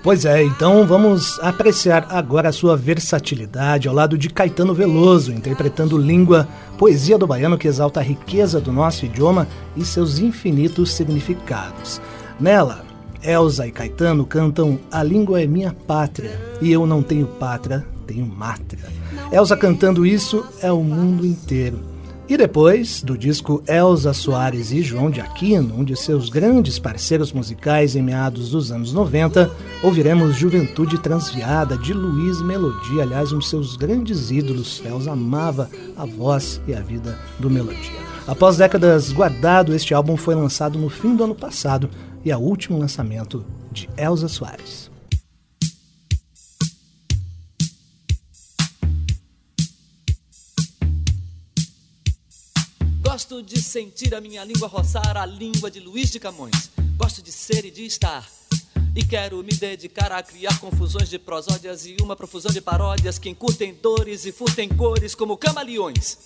Pois 0.00 0.24
é, 0.24 0.44
então 0.44 0.86
vamos 0.86 1.40
apreciar 1.40 2.06
agora 2.08 2.50
a 2.50 2.52
sua 2.52 2.76
versatilidade 2.76 3.88
ao 3.88 3.94
lado 3.94 4.16
de 4.16 4.30
Caetano 4.30 4.72
Veloso, 4.72 5.32
interpretando 5.32 5.98
língua, 5.98 6.46
poesia 6.78 7.18
do 7.18 7.26
baiano 7.26 7.58
que 7.58 7.66
exalta 7.66 7.98
a 7.98 8.02
riqueza 8.02 8.60
do 8.60 8.72
nosso 8.72 9.04
idioma 9.04 9.48
e 9.76 9.84
seus 9.84 10.20
infinitos 10.20 10.92
significados. 10.92 12.00
Nela, 12.38 12.84
Elsa 13.22 13.66
e 13.66 13.72
Caetano 13.72 14.24
cantam 14.24 14.78
A 14.90 15.02
língua 15.02 15.42
é 15.42 15.46
minha 15.48 15.74
pátria 15.86 16.40
e 16.60 16.70
eu 16.70 16.86
não 16.86 17.02
tenho 17.02 17.26
pátria, 17.26 17.84
tenho 18.06 18.24
mátria. 18.24 18.84
Elsa 19.32 19.56
cantando 19.56 20.06
isso 20.06 20.46
é 20.62 20.70
o 20.70 20.82
mundo 20.82 21.26
inteiro. 21.26 21.97
E 22.28 22.36
depois, 22.36 23.02
do 23.02 23.16
disco 23.16 23.62
Elza 23.66 24.12
Soares 24.12 24.70
e 24.70 24.82
João 24.82 25.10
de 25.10 25.18
Aquino, 25.18 25.74
um 25.78 25.82
de 25.82 25.96
seus 25.96 26.28
grandes 26.28 26.78
parceiros 26.78 27.32
musicais 27.32 27.96
em 27.96 28.02
meados 28.02 28.50
dos 28.50 28.70
anos 28.70 28.92
90, 28.92 29.50
ouviremos 29.82 30.36
Juventude 30.36 30.98
Transviada 30.98 31.78
de 31.78 31.94
Luiz 31.94 32.42
Melodia, 32.42 33.02
aliás, 33.02 33.32
um 33.32 33.38
de 33.38 33.48
seus 33.48 33.76
grandes 33.76 34.30
ídolos. 34.30 34.82
Elza 34.84 35.12
amava 35.12 35.70
a 35.96 36.04
voz 36.04 36.60
e 36.68 36.74
a 36.74 36.80
vida 36.80 37.18
do 37.38 37.48
Melodia. 37.48 37.98
Após 38.26 38.58
décadas 38.58 39.10
guardado, 39.10 39.74
este 39.74 39.94
álbum 39.94 40.14
foi 40.14 40.34
lançado 40.34 40.78
no 40.78 40.90
fim 40.90 41.16
do 41.16 41.24
ano 41.24 41.34
passado 41.34 41.88
e 42.22 42.30
é 42.30 42.36
o 42.36 42.40
último 42.40 42.78
lançamento 42.78 43.42
de 43.72 43.88
Elza 43.96 44.28
Soares. 44.28 44.90
Gosto 53.28 53.42
de 53.42 53.60
sentir 53.60 54.14
a 54.14 54.22
minha 54.22 54.42
língua 54.42 54.66
roçar 54.66 55.14
a 55.14 55.26
língua 55.26 55.70
de 55.70 55.80
Luiz 55.80 56.10
de 56.10 56.18
Camões. 56.18 56.70
Gosto 56.96 57.20
de 57.20 57.30
ser 57.30 57.62
e 57.66 57.70
de 57.70 57.84
estar. 57.84 58.26
E 58.96 59.04
quero 59.04 59.44
me 59.44 59.52
dedicar 59.52 60.10
a 60.12 60.22
criar 60.22 60.58
confusões 60.58 61.10
de 61.10 61.18
prosódias 61.18 61.84
e 61.84 61.94
uma 62.00 62.16
profusão 62.16 62.50
de 62.50 62.62
paródias 62.62 63.18
que 63.18 63.28
encurtem 63.28 63.74
dores 63.74 64.24
e 64.24 64.32
furtem 64.32 64.66
cores 64.66 65.14
como 65.14 65.36
camaleões. 65.36 66.16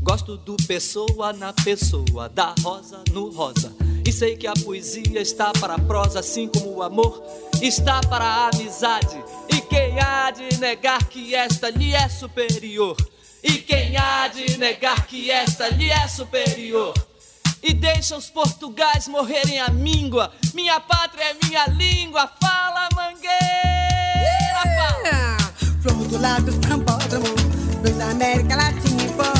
Gosto 0.00 0.36
do 0.36 0.56
pessoa 0.66 1.32
na 1.32 1.52
pessoa, 1.52 2.28
da 2.28 2.52
rosa 2.60 3.04
no 3.12 3.30
rosa. 3.30 3.72
E 4.04 4.12
sei 4.12 4.36
que 4.36 4.48
a 4.48 4.54
poesia 4.64 5.22
está 5.22 5.52
para 5.52 5.74
a 5.74 5.78
prosa, 5.78 6.18
assim 6.18 6.48
como 6.48 6.72
o 6.72 6.82
amor 6.82 7.22
está 7.62 8.00
para 8.00 8.24
a 8.24 8.48
amizade. 8.48 9.16
E 9.48 9.60
quem 9.60 9.96
há 10.00 10.32
de 10.32 10.58
negar 10.58 11.08
que 11.08 11.36
esta 11.36 11.70
lhe 11.70 11.94
é 11.94 12.08
superior? 12.08 12.96
E 13.42 13.54
quem 13.54 13.96
há 13.96 14.28
de 14.28 14.56
negar 14.56 15.06
que 15.06 15.30
esta 15.30 15.68
lhe 15.68 15.90
é 15.90 16.06
superior? 16.06 16.94
E 17.62 17.72
deixa 17.72 18.16
os 18.16 18.30
portugais 18.30 19.08
morrerem 19.08 19.60
a 19.60 19.68
míngua. 19.68 20.32
Minha 20.54 20.78
pátria 20.80 21.24
é 21.24 21.36
minha 21.44 21.66
língua. 21.66 22.30
Fala, 22.40 22.88
mangueira! 22.94 23.32
Flor 25.82 26.06
do 26.06 26.18
lado, 26.20 26.52
sambódromo, 26.66 27.34
dos 27.82 28.00
América 28.00 28.56
Latina 28.56 29.02
em 29.02 29.12
pó. 29.12 29.32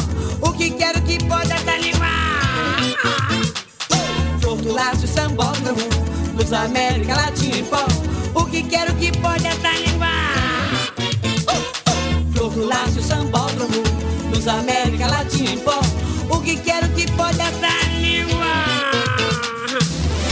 O 0.49 0.53
que 0.53 0.71
quero 0.71 1.01
que 1.03 1.19
pode 1.25 1.53
essa 1.53 1.77
língua? 1.77 2.07
Flor 4.41 4.57
do 4.57 4.73
laço, 4.73 5.07
sambódromo, 5.07 5.89
dos 6.37 6.53
América 6.53 7.15
Latina 7.15 7.57
em 7.59 7.65
pó. 7.65 7.87
O 8.35 8.45
que 8.47 8.63
quero 8.65 8.95
que 8.97 9.13
pode 9.19 9.43
língua? 9.43 10.07
Flor 12.35 12.51
do 12.51 12.67
laço, 12.67 13.03
sambódromo, 13.03 13.82
dos 14.43 14.49
América 14.49 15.07
Latina 15.07 15.61
pó. 15.63 15.81
O 16.29 16.41
que 16.41 16.57
quero 16.57 16.89
que 16.91 17.11
pode 17.13 17.41
essa 17.41 17.89
língua? 18.01 18.47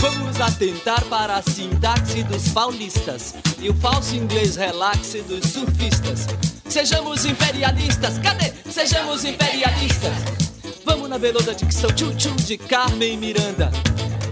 Vamos 0.00 0.40
atentar 0.40 1.04
para 1.04 1.36
a 1.36 1.42
sintaxe 1.42 2.22
dos 2.24 2.48
paulistas 2.48 3.34
e 3.60 3.68
o 3.68 3.74
falso 3.74 4.16
inglês 4.16 4.56
relaxe 4.56 5.22
dos 5.22 5.48
surfistas. 5.50 6.26
Sejamos 6.68 7.24
imperialistas, 7.24 8.18
cadê? 8.18 8.52
Sejamos 8.70 9.24
imperialistas. 9.24 10.14
Vamos 10.84 11.08
na 11.08 11.18
beloda 11.18 11.54
dicção 11.54 11.90
tchum-tchum 11.90 12.34
de 12.36 12.58
Carmen 12.58 13.16
Miranda. 13.16 13.70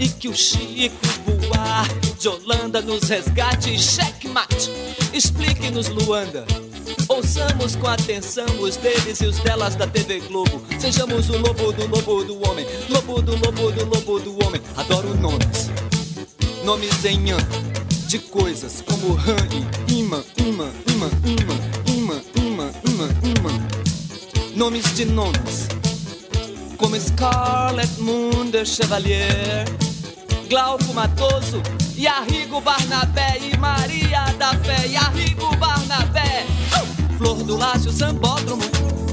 E 0.00 0.08
que 0.08 0.28
o 0.28 0.34
Chico 0.34 0.96
Buarque 1.24 2.14
de 2.18 2.28
Holanda 2.28 2.80
nos 2.80 3.08
resgate. 3.08 3.78
Checkmate, 3.78 4.70
explique-nos 5.12 5.88
Luanda. 5.88 6.67
Ouçamos 7.08 7.74
com 7.74 7.86
atenção 7.86 8.46
os 8.60 8.76
deles 8.76 9.20
e 9.22 9.26
os 9.26 9.38
delas 9.38 9.74
da 9.74 9.86
TV 9.86 10.20
Globo. 10.20 10.62
Sejamos 10.78 11.30
o 11.30 11.38
lobo 11.38 11.72
do 11.72 11.86
lobo 11.86 12.22
do 12.22 12.46
homem, 12.46 12.66
lobo 12.90 13.22
do 13.22 13.32
lobo 13.32 13.72
do 13.72 13.84
lobo 13.86 14.20
do 14.20 14.44
homem. 14.44 14.60
Adoro 14.76 15.14
nomes, 15.14 15.70
nomes 16.64 17.04
em 17.06 17.32
an, 17.32 17.38
de 18.06 18.18
coisas 18.18 18.82
como 18.82 19.14
ran 19.14 19.36
e 19.88 20.00
imã, 20.00 20.22
imã, 20.36 20.70
imã, 20.86 21.10
imã, 21.24 21.54
imã, 21.86 22.20
imã, 22.36 22.70
imã, 22.86 23.08
imã. 23.24 23.68
Nomes 24.54 24.94
de 24.94 25.06
nomes, 25.06 25.66
como 26.76 27.00
Scarlet 27.00 28.00
Moon 28.00 28.50
de 28.50 28.66
Chevalier, 28.66 29.64
Glauco 30.50 30.92
Matoso, 30.92 31.62
e 31.96 32.06
Arrigo 32.06 32.60
Barnabé 32.60 33.38
e 33.40 33.56
Maria 33.56 34.26
da 34.38 34.54
Fé 34.58 34.86
e 34.86 34.96
Arrigo 34.96 35.56
Barnabé. 35.56 36.46
Flor 37.18 37.42
do 37.42 37.56
Lácio 37.56 37.90
Sambódromo, 37.90 38.62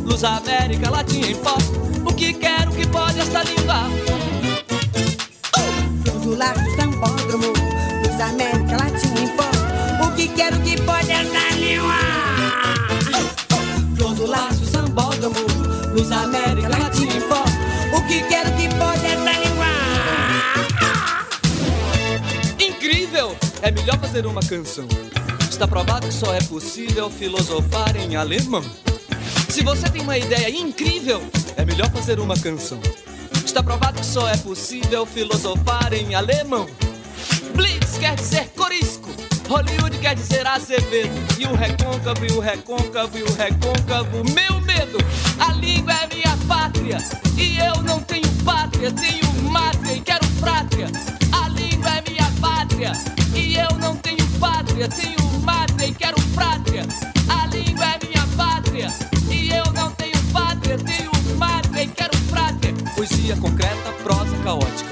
Luz 0.03 0.23
América 0.23 0.91
Latina 0.91 1.25
em 1.25 1.35
pó. 1.37 1.57
O 2.07 2.13
que 2.13 2.33
quero 2.33 2.71
que 2.71 2.85
pode 2.87 3.19
esta 3.19 3.41
língua? 3.41 3.89
Flor 6.03 6.19
do 6.19 6.37
Lácio 6.37 6.75
Sambódromo, 6.75 7.47
Luz 8.03 8.21
América 8.21 8.77
Latina 8.77 9.19
em 9.21 9.27
pó. 9.35 10.05
O 10.05 10.11
que 10.15 10.27
quero 10.27 10.59
que 10.59 10.79
pode 10.83 11.11
esta 11.11 11.55
língua? 11.55 11.95
Flor 13.97 14.13
do 14.13 14.27
Lácio 14.27 14.67
Sambódromo, 14.67 15.39
Luz 15.91 16.11
América 16.11 16.77
Latina 16.77 17.11
em 17.11 17.21
pó. 17.21 17.43
O 17.97 18.01
que 18.07 18.21
quero 18.21 18.51
que 18.51 18.69
pode 18.75 19.03
esta 19.03 19.31
língua? 19.31 19.65
Incrível! 22.59 23.35
É 23.63 23.71
melhor 23.71 23.97
fazer 23.97 24.27
uma 24.27 24.41
canção. 24.41 24.87
Está 25.55 25.69
provado 25.69 26.05
que 26.05 26.13
só 26.13 26.33
é 26.33 26.41
possível 26.41 27.09
filosofar 27.09 27.95
em 27.95 28.17
alemão. 28.17 28.61
Se 29.47 29.63
você 29.63 29.89
tem 29.89 30.01
uma 30.01 30.17
ideia 30.17 30.49
incrível, 30.49 31.23
é 31.55 31.63
melhor 31.63 31.89
fazer 31.91 32.19
uma 32.19 32.35
canção. 32.35 32.77
Está 33.45 33.63
provado 33.63 34.01
que 34.01 34.05
só 34.05 34.27
é 34.27 34.35
possível 34.35 35.05
filosofar 35.05 35.93
em 35.93 36.13
alemão. 36.13 36.67
Blitz 37.55 37.97
quer 37.97 38.17
dizer 38.17 38.49
corisco. 38.49 39.09
Hollywood 39.47 39.97
quer 39.99 40.15
dizer 40.15 40.45
Azevedo. 40.45 41.15
E 41.39 41.45
o 41.45 41.55
recôncavo, 41.55 42.25
e 42.25 42.31
o 42.33 42.41
recôncavo, 42.41 43.17
e 43.17 43.23
o 43.23 43.33
recôncavo. 43.33 44.25
Meu 44.33 44.59
medo! 44.59 44.97
A 45.39 45.53
língua 45.53 45.93
é 45.93 46.13
minha 46.13 46.37
pátria. 46.49 46.97
E 47.37 47.57
eu 47.59 47.81
não 47.81 48.01
tenho 48.01 48.27
pátria, 48.43 48.91
tenho 48.91 49.33
mátria 49.49 49.93
e 49.93 50.01
quero 50.01 50.25
frátria. 50.37 50.87
A 51.31 51.47
língua 51.47 51.91
é 51.91 52.03
minha 52.09 52.29
pátria. 52.41 52.91
E 53.33 53.55
eu 53.55 53.77
não 53.79 53.95
tenho 53.95 54.27
pátria, 54.37 54.89
tenho 54.89 55.34
A 56.37 57.47
língua 57.47 57.85
é 57.85 58.05
minha 58.05 58.27
pátria. 58.35 58.87
E 59.29 59.49
eu 59.49 59.65
não 59.73 59.91
tenho 59.91 60.17
pátria, 60.33 60.77
tenho 60.77 61.11
mátria 61.37 61.83
e 61.83 61.87
quero 61.87 62.17
frátria. 62.29 62.73
Poesia 62.95 63.35
concreta, 63.37 63.91
prosa 64.03 64.35
caótica. 64.43 64.91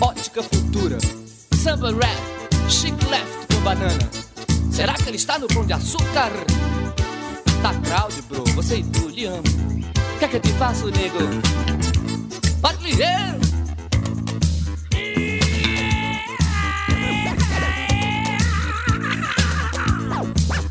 Ótica 0.00 0.42
futura. 0.42 0.98
Samba 1.54 1.90
rap. 1.90 2.70
Chic 2.70 2.94
left 3.08 3.54
com 3.54 3.60
banana. 3.62 4.10
Será 4.70 4.94
que 4.94 5.08
ele 5.08 5.16
está 5.16 5.38
no 5.38 5.48
pão 5.48 5.66
de 5.66 5.72
açúcar? 5.72 6.30
Tá 7.62 7.74
crowd, 7.74 8.22
bro. 8.28 8.44
Você 8.54 8.76
e 8.78 8.84
tu, 8.84 9.08
lhe 9.08 9.26
amo. 9.26 9.42
Quer 10.18 10.28
que 10.28 10.36
eu 10.36 10.40
te 10.40 10.52
faça, 10.52 10.84
nego? 10.86 11.18
Patrulheiro! 12.60 13.47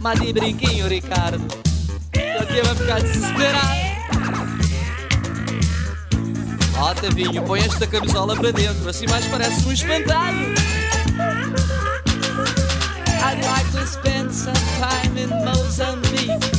Mas 0.07 0.21
de 0.21 0.31
brinquinho, 0.31 0.87
Ricardo. 0.87 1.45
Isso 2.13 2.41
aqui 2.41 2.61
vai 2.61 2.75
ficar 2.75 3.01
desesperado. 3.01 3.77
Ó, 6.79 6.93
Tavinho, 6.93 7.43
põe 7.43 7.59
esta 7.59 7.85
camisola 7.85 8.33
para 8.33 8.51
dentro, 8.51 8.89
assim 8.89 9.05
mais 9.09 9.25
parece 9.25 9.67
um 9.67 9.71
espantalho. 9.73 10.53
I'd 13.21 13.45
like 13.45 13.69
to 13.73 13.85
spend 13.85 14.33
some 14.33 14.55
time 14.79 15.17
in 15.17 15.27
Mozambique. 15.43 16.56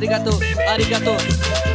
Arigato, 0.00 0.30
arigato. 0.66 1.10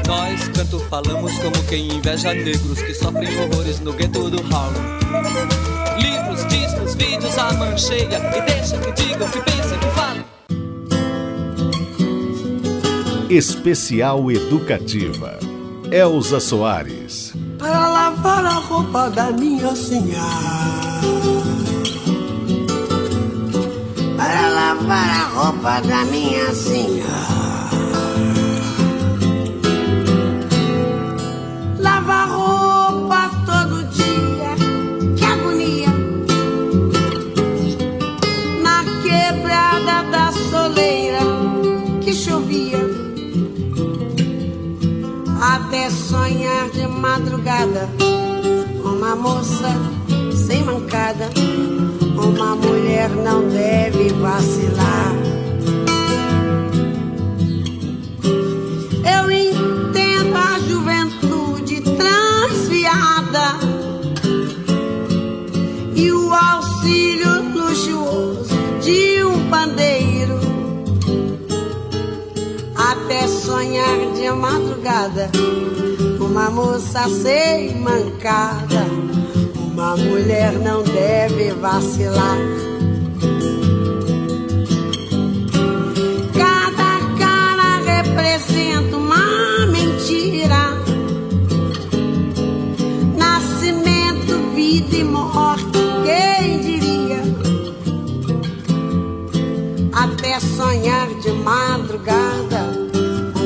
Nós 0.07 0.47
canto 0.47 0.79
falamos 0.89 1.31
como 1.37 1.63
quem 1.69 1.93
inveja 1.93 2.33
negros 2.33 2.81
que 2.81 2.91
sofrem 2.91 3.29
horrores 3.39 3.79
no 3.81 3.93
gueto 3.93 4.31
do 4.31 4.39
Harlem. 4.51 4.81
Livros, 5.99 6.43
discos, 6.47 6.95
vídeos, 6.95 7.37
a 7.37 7.53
mancheia 7.53 8.17
e 8.35 8.41
deixa 8.41 8.79
que 8.79 8.91
digam, 8.93 9.29
que 9.29 9.39
pensem, 9.41 9.77
que 9.77 9.89
falem. 9.93 10.25
Especial 13.29 14.31
Educativa. 14.31 15.37
Elza 15.91 16.39
Soares. 16.39 17.31
para 17.59 17.87
lavar 17.87 18.43
a 18.43 18.53
roupa 18.55 19.07
da 19.11 19.31
minha 19.31 19.75
senhora. 19.75 20.19
Para 24.17 24.47
lavar 24.49 25.09
a 25.09 25.27
roupa 25.27 25.79
da 25.81 26.03
minha 26.05 26.51
senhora. 26.55 27.34
De 74.25 74.31
madrugada, 74.31 75.29
uma 76.19 76.49
moça 76.49 77.07
sem 77.09 77.75
mancada. 77.75 78.83
Uma 79.55 79.95
mulher 79.95 80.53
não 80.53 80.81
deve 80.81 81.51
vacilar. 81.51 82.39
Cada 86.33 86.99
cara 87.19 88.01
representa 88.01 88.97
uma 88.97 89.67
mentira. 89.67 90.73
Nascimento, 93.15 94.55
vida 94.55 94.95
e 94.95 95.03
morte, 95.03 95.79
quem 96.03 96.61
diria? 96.61 97.21
Até 99.93 100.39
sonhar 100.39 101.09
de 101.21 101.31
madrugada, 101.31 102.34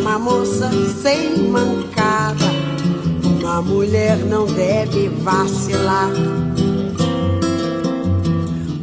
uma 0.09 0.17
moça 0.17 0.71
sem 1.03 1.37
mancada. 1.49 2.45
Uma 3.39 3.61
mulher 3.61 4.17
não 4.17 4.47
deve 4.47 5.07
vacilar. 5.09 6.09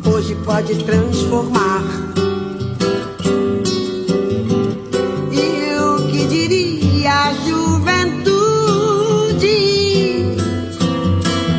Hoje 0.07 0.37
pode 0.45 0.85
transformar. 0.85 1.83
E 5.33 5.75
o 5.81 6.07
que 6.07 6.27
diria 6.27 7.12
a 7.12 7.35
juventude? 7.45 8.37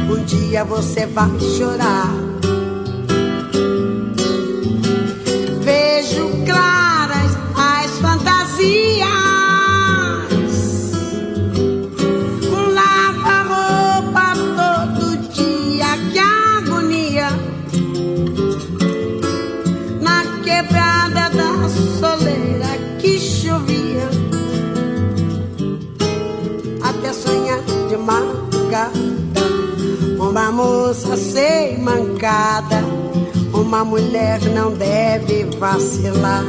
Um 0.10 0.23
dia 0.23 0.63
você 0.63 1.06
vai 1.08 1.38
chorar. 1.58 2.26
Moça 30.58 31.15
sem 31.15 31.78
mancada, 31.78 32.82
uma 33.54 33.86
mulher 33.86 34.41
não 34.56 34.74
deve 34.74 35.43
vacilar. 35.60 36.43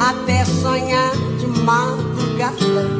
Até 0.00 0.44
sonhar 0.44 1.12
de 1.38 1.46
madrugada, 1.62 2.90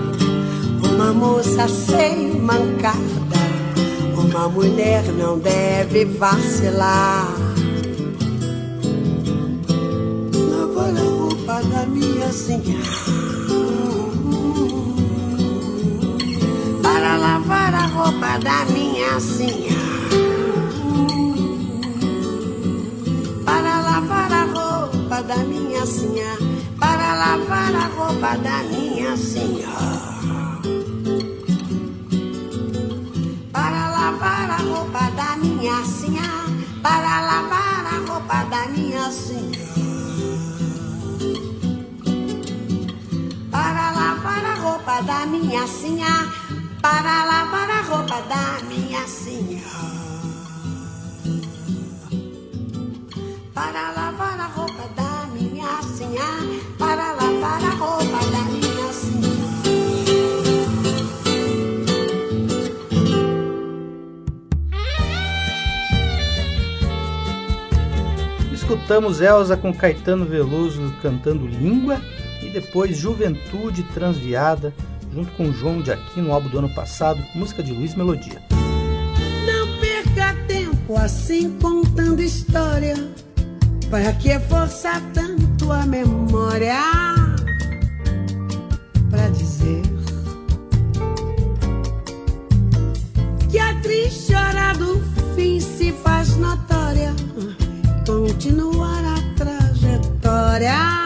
uma 0.95 1.13
moça 1.13 1.67
sem 1.67 2.41
mancada, 2.41 3.43
uma 4.17 4.49
mulher 4.49 5.03
não 5.19 5.37
deve 5.37 6.05
vacilar. 6.05 7.35
Lavar 10.53 10.97
a 10.97 11.11
roupa 11.19 11.63
da 11.69 11.85
minha 11.87 12.33
senhora. 12.33 13.06
Lavar 17.27 17.75
a 17.75 17.87
roupa 17.87 18.39
da 18.39 18.65
minha 18.67 19.19
senhora. 19.19 20.07
Para 23.45 23.75
lavar 23.89 24.33
a 24.33 24.45
roupa 24.55 25.23
da 25.23 25.39
minha 25.53 25.85
senhora. 25.85 26.39
Para 26.79 27.09
lavar 27.23 27.75
a 27.75 27.87
roupa 27.97 28.33
da 28.47 28.59
minha 28.71 29.17
senhora. 29.17 30.07
Para 33.53 33.83
lavar 33.97 34.51
a 34.57 34.61
roupa 34.71 35.05
da 35.19 35.31
minha 35.43 35.79
senhora. 35.85 36.47
Para 36.85 37.15
lavar 37.31 37.85
a 37.95 37.97
roupa 38.09 38.39
da 38.53 38.62
minha 38.69 39.11
senhora. 39.11 39.67
Para 43.51 43.85
lavar 43.99 44.45
a 44.45 44.55
roupa 44.62 45.01
da 45.03 45.27
minha 45.27 45.67
senhora 45.67 46.36
para 46.87 47.25
lavar 47.25 47.68
a 47.68 47.83
roupa 47.83 48.22
da 48.29 48.62
minha 48.68 49.05
senhora. 49.09 49.61
Para 53.53 53.90
lavar 53.90 54.38
a 54.38 54.46
roupa 54.46 54.88
da 54.94 55.27
minha 55.33 55.83
senhora. 55.83 56.61
Para 56.79 57.12
lavar 57.14 57.64
a 57.64 57.70
roupa 57.70 58.20
da 58.31 58.44
minha 58.53 58.92
senhora. 58.92 59.27
Escutamos 68.53 69.20
Elza 69.20 69.57
com 69.57 69.75
Caetano 69.75 70.25
Veloso 70.25 70.94
cantando 71.03 71.49
Língua 71.49 72.01
e 72.40 72.49
depois 72.49 72.96
Juventude 72.96 73.83
Transviada 73.92 74.72
junto 75.17 75.33
com 75.33 75.51
João 75.51 75.81
de 75.81 75.91
Aquino, 75.91 76.29
no 76.29 76.35
álbum 76.35 76.51
do 76.51 76.59
ano 76.59 76.69
passado, 76.69 77.25
música 77.35 77.63
de 77.63 77.73
Luiz 77.73 77.95
Melodia. 77.95 78.43
Não 79.47 79.81
perca 79.81 80.37
tempo 80.47 80.95
assim 80.95 81.59
contando 81.59 82.21
história, 82.21 82.95
para 83.91 84.13
que 84.13 84.39
forçar 84.41 85.01
tanto 85.15 85.73
a 85.73 85.87
memória 85.87 86.77
para 89.11 89.29
dizer 89.31 89.83
que 93.51 93.59
a 93.59 93.75
triste 93.81 94.35
hora 94.35 94.75
do 94.75 95.01
fim 95.35 95.59
se 95.61 95.93
faz 95.93 96.37
notória, 96.37 97.15
continuar 98.05 99.03
a 99.03 99.35
trajetória. 99.35 101.06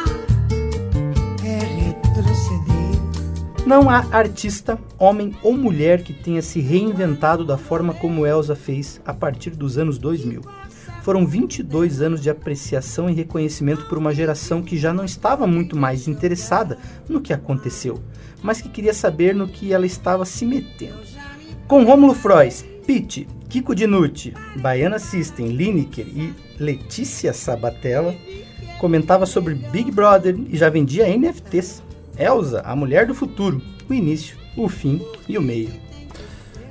Não 3.70 3.88
há 3.88 4.04
artista, 4.10 4.76
homem 4.98 5.32
ou 5.44 5.56
mulher 5.56 6.02
que 6.02 6.12
tenha 6.12 6.42
se 6.42 6.58
reinventado 6.58 7.44
da 7.44 7.56
forma 7.56 7.94
como 7.94 8.26
Elsa 8.26 8.56
fez 8.56 9.00
a 9.06 9.14
partir 9.14 9.50
dos 9.50 9.78
anos 9.78 9.96
2000. 9.96 10.40
Foram 11.04 11.24
22 11.24 12.02
anos 12.02 12.20
de 12.20 12.28
apreciação 12.28 13.08
e 13.08 13.14
reconhecimento 13.14 13.86
por 13.86 13.96
uma 13.96 14.12
geração 14.12 14.60
que 14.60 14.76
já 14.76 14.92
não 14.92 15.04
estava 15.04 15.46
muito 15.46 15.76
mais 15.76 16.08
interessada 16.08 16.78
no 17.08 17.20
que 17.20 17.32
aconteceu, 17.32 18.00
mas 18.42 18.60
que 18.60 18.68
queria 18.68 18.92
saber 18.92 19.36
no 19.36 19.46
que 19.46 19.72
ela 19.72 19.86
estava 19.86 20.24
se 20.24 20.44
metendo. 20.44 20.98
Com 21.68 21.84
Rômulo 21.84 22.12
Frois, 22.12 22.66
Pete, 22.84 23.28
Kiko 23.48 23.72
Dinucci, 23.72 24.34
Baiana 24.56 24.98
System, 24.98 25.46
Lineker 25.46 26.08
e 26.08 26.34
Letícia 26.58 27.32
Sabatella, 27.32 28.16
comentava 28.80 29.26
sobre 29.26 29.54
Big 29.54 29.92
Brother 29.92 30.36
e 30.48 30.56
já 30.56 30.68
vendia 30.68 31.06
NFTs. 31.16 31.88
Elsa, 32.20 32.60
a 32.64 32.76
mulher 32.76 33.06
do 33.06 33.14
futuro, 33.14 33.62
o 33.88 33.94
início, 33.94 34.36
o 34.56 34.68
fim 34.68 35.00
e 35.28 35.38
o 35.38 35.42
meio. 35.42 35.70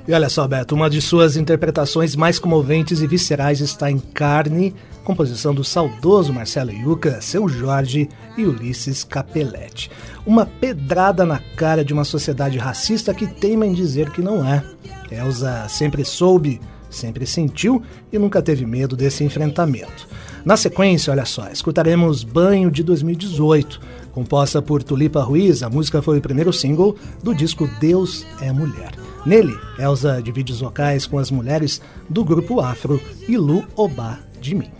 E 0.06 0.12
olha 0.12 0.28
só, 0.28 0.46
Beto, 0.48 0.74
uma 0.74 0.88
de 0.88 1.00
suas 1.00 1.36
interpretações 1.36 2.16
mais 2.16 2.38
comoventes 2.38 3.00
e 3.00 3.06
viscerais 3.06 3.60
está 3.60 3.90
em 3.90 3.98
Carne, 3.98 4.74
composição 5.04 5.54
do 5.54 5.62
saudoso 5.62 6.32
Marcelo 6.32 6.70
Yuca, 6.70 7.20
seu 7.20 7.48
Jorge 7.48 8.08
e 8.36 8.44
Ulisses 8.44 9.04
Capelletti. 9.04 9.90
Uma 10.24 10.46
pedrada 10.46 11.24
na 11.24 11.38
cara 11.56 11.84
de 11.84 11.92
uma 11.92 12.04
sociedade 12.04 12.58
racista 12.58 13.12
que 13.12 13.26
teima 13.26 13.66
em 13.66 13.72
dizer 13.72 14.10
que 14.10 14.22
não 14.22 14.46
é. 14.46 14.64
Elsa 15.10 15.66
sempre 15.68 16.04
soube, 16.04 16.60
sempre 16.88 17.26
sentiu 17.26 17.82
e 18.12 18.18
nunca 18.18 18.42
teve 18.42 18.64
medo 18.66 18.96
desse 18.96 19.24
enfrentamento. 19.24 20.08
Na 20.44 20.56
sequência, 20.56 21.12
olha 21.12 21.24
só, 21.24 21.48
escutaremos 21.48 22.24
Banho 22.24 22.70
de 22.70 22.82
2018, 22.82 23.80
Composta 24.12 24.60
por 24.60 24.82
Tulipa 24.82 25.22
Ruiz, 25.22 25.62
a 25.62 25.70
música 25.70 26.02
foi 26.02 26.18
o 26.18 26.22
primeiro 26.22 26.52
single 26.52 26.96
do 27.22 27.34
disco 27.34 27.68
Deus 27.80 28.26
é 28.40 28.52
Mulher. 28.52 28.92
Nele, 29.24 29.56
Elsa 29.78 30.20
divide 30.22 30.52
os 30.52 30.60
vocais 30.60 31.06
com 31.06 31.18
as 31.18 31.30
mulheres 31.30 31.80
do 32.08 32.24
grupo 32.24 32.60
afro 32.60 33.00
e 33.28 33.36
Lu 33.36 33.64
Obá 33.76 34.18
de 34.40 34.54
Mim. 34.54 34.79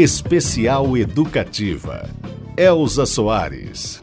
Especial 0.00 0.96
Educativa. 0.96 2.08
Elza 2.56 3.04
Soares. 3.04 3.97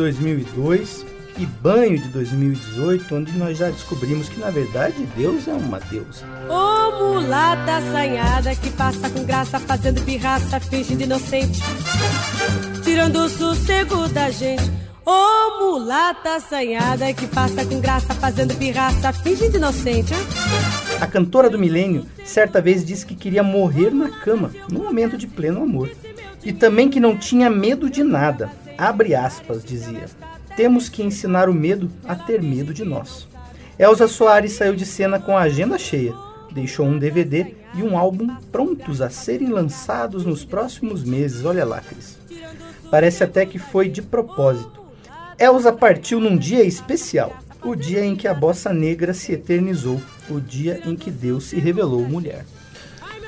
2002 0.00 1.04
e 1.36 1.44
Banho 1.44 1.98
de 1.98 2.08
2018, 2.08 3.14
onde 3.14 3.32
nós 3.36 3.58
já 3.58 3.68
descobrimos 3.68 4.30
que 4.30 4.40
na 4.40 4.48
verdade 4.48 5.06
Deus 5.14 5.46
é 5.46 5.52
uma 5.52 5.78
deusa. 5.78 6.24
Ô 6.48 6.98
mulata 6.98 7.76
assanhada 7.76 8.54
que 8.54 8.70
passa 8.70 9.10
com 9.10 9.22
graça, 9.24 9.60
fazendo 9.60 10.02
pirraça, 10.02 10.58
fingindo 10.58 11.02
inocente, 11.02 11.60
tirando 12.82 13.16
o 13.16 13.28
sossego 13.28 14.08
da 14.08 14.30
gente. 14.30 14.62
Ô 15.04 15.58
mulata 15.60 16.36
assanhada 16.36 17.12
que 17.12 17.26
passa 17.26 17.62
com 17.66 17.78
graça, 17.78 18.14
fazendo 18.14 18.54
pirraça, 18.54 19.12
fingindo 19.12 19.58
inocente. 19.58 20.14
A 20.98 21.06
cantora 21.06 21.50
do 21.50 21.58
milênio 21.58 22.06
certa 22.24 22.62
vez 22.62 22.82
disse 22.86 23.04
que 23.04 23.14
queria 23.14 23.42
morrer 23.42 23.90
na 23.90 24.08
cama, 24.08 24.50
num 24.70 24.84
momento 24.84 25.18
de 25.18 25.26
pleno 25.26 25.62
amor. 25.62 25.90
E 26.42 26.54
também 26.54 26.88
que 26.88 26.98
não 26.98 27.14
tinha 27.14 27.50
medo 27.50 27.90
de 27.90 28.02
nada. 28.02 28.50
Abre 28.80 29.14
aspas, 29.14 29.62
dizia. 29.62 30.06
Temos 30.56 30.88
que 30.88 31.02
ensinar 31.02 31.50
o 31.50 31.54
medo 31.54 31.90
a 32.08 32.14
ter 32.14 32.42
medo 32.42 32.72
de 32.72 32.82
nós. 32.82 33.28
Elza 33.78 34.08
Soares 34.08 34.52
saiu 34.52 34.74
de 34.74 34.86
cena 34.86 35.20
com 35.20 35.36
a 35.36 35.42
agenda 35.42 35.76
cheia. 35.76 36.14
Deixou 36.50 36.86
um 36.86 36.98
DVD 36.98 37.54
e 37.74 37.82
um 37.82 37.98
álbum 37.98 38.34
prontos 38.50 39.02
a 39.02 39.10
serem 39.10 39.50
lançados 39.50 40.24
nos 40.24 40.46
próximos 40.46 41.04
meses. 41.04 41.44
Olha 41.44 41.62
lá, 41.62 41.78
Cris. 41.80 42.18
Parece 42.90 43.22
até 43.22 43.44
que 43.44 43.58
foi 43.58 43.86
de 43.90 44.00
propósito. 44.00 44.80
Elza 45.38 45.74
partiu 45.74 46.18
num 46.18 46.38
dia 46.38 46.64
especial, 46.64 47.36
o 47.62 47.76
dia 47.76 48.02
em 48.02 48.16
que 48.16 48.26
a 48.26 48.32
bossa 48.32 48.72
negra 48.72 49.12
se 49.12 49.32
eternizou, 49.32 50.00
o 50.30 50.40
dia 50.40 50.80
em 50.86 50.96
que 50.96 51.10
Deus 51.10 51.44
se 51.44 51.60
revelou 51.60 52.08
mulher. 52.08 52.46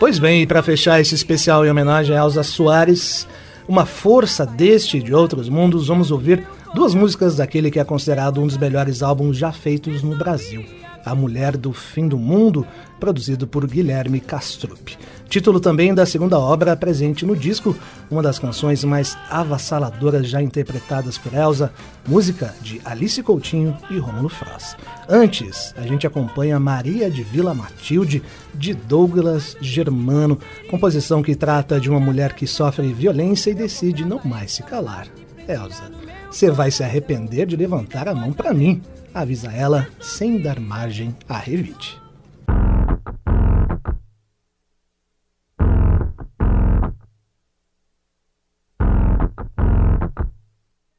Pois 0.01 0.19
bem, 0.19 0.47
para 0.47 0.63
fechar 0.63 0.99
esse 0.99 1.15
especial 1.15 1.65
em 1.67 1.71
homenagem 1.71 2.17
a 2.17 2.21
Elza 2.21 2.43
Soares, 2.43 3.29
uma 3.69 3.87
força 3.87 4.45
deste 4.45 4.99
e 4.99 5.03
de 5.03 5.15
outros 5.15 5.49
mundos, 5.49 5.89
vamos 5.89 6.11
ouvir 6.11 6.47
duas 6.75 6.95
músicas 6.95 7.37
daquele 7.37 7.71
que 7.71 7.79
é 7.79 7.85
considerado 7.85 8.41
um 8.41 8.47
dos 8.47 8.57
melhores 8.57 9.03
álbuns 9.03 9.37
já 9.37 9.53
feitos 9.53 10.03
no 10.03 10.17
Brasil. 10.17 10.82
A 11.05 11.15
Mulher 11.15 11.57
do 11.57 11.73
Fim 11.73 12.09
do 12.09 12.19
Mundo, 12.19 12.67
produzido 13.01 13.47
por 13.47 13.67
Guilherme 13.67 14.21
Castrup. 14.21 14.97
Título 15.29 15.59
também 15.61 15.95
da 15.95 16.05
segunda 16.05 16.39
obra 16.39 16.77
presente 16.77 17.25
no 17.25 17.35
disco, 17.35 17.75
uma 18.11 18.23
das 18.23 18.39
canções 18.39 18.85
mais 18.85 19.17
avassaladoras 19.31 20.29
já 20.29 20.43
interpretadas 20.43 21.17
por 21.17 21.33
Elsa, 21.33 21.73
música 22.07 22.55
de 22.61 22.81
Alice 22.85 23.23
Coutinho 23.23 23.77
e 23.91 23.99
Rômulo 23.99 24.29
Frost. 24.29 24.77
Antes, 25.09 25.75
a 25.77 25.83
gente 25.83 26.07
acompanha 26.07 26.61
Maria 26.61 27.11
de 27.11 27.23
Vila 27.23 27.55
Matilde, 27.55 28.23
de 28.55 28.75
Douglas 28.75 29.57
Germano, 29.61 30.39
composição 30.71 31.23
que 31.23 31.35
trata 31.35 31.81
de 31.81 31.89
uma 31.89 31.99
mulher 31.99 32.35
que 32.35 32.47
sofre 32.47 32.93
violência 32.93 33.51
e 33.51 33.55
decide 33.55 34.05
não 34.05 34.21
mais 34.25 34.53
se 34.53 34.63
calar. 34.63 35.09
Elsa, 35.49 35.91
você 36.31 36.51
vai 36.51 36.71
se 36.71 36.85
arrepender 36.85 37.47
de 37.47 37.57
levantar 37.57 38.09
a 38.09 38.15
mão 38.15 38.33
para 38.33 38.55
mim, 38.55 38.81
avisa 39.15 39.53
ela 39.53 39.89
sem 40.01 40.39
dar 40.39 40.61
margem 40.61 41.15
a 41.29 41.39
revite. 41.39 42.03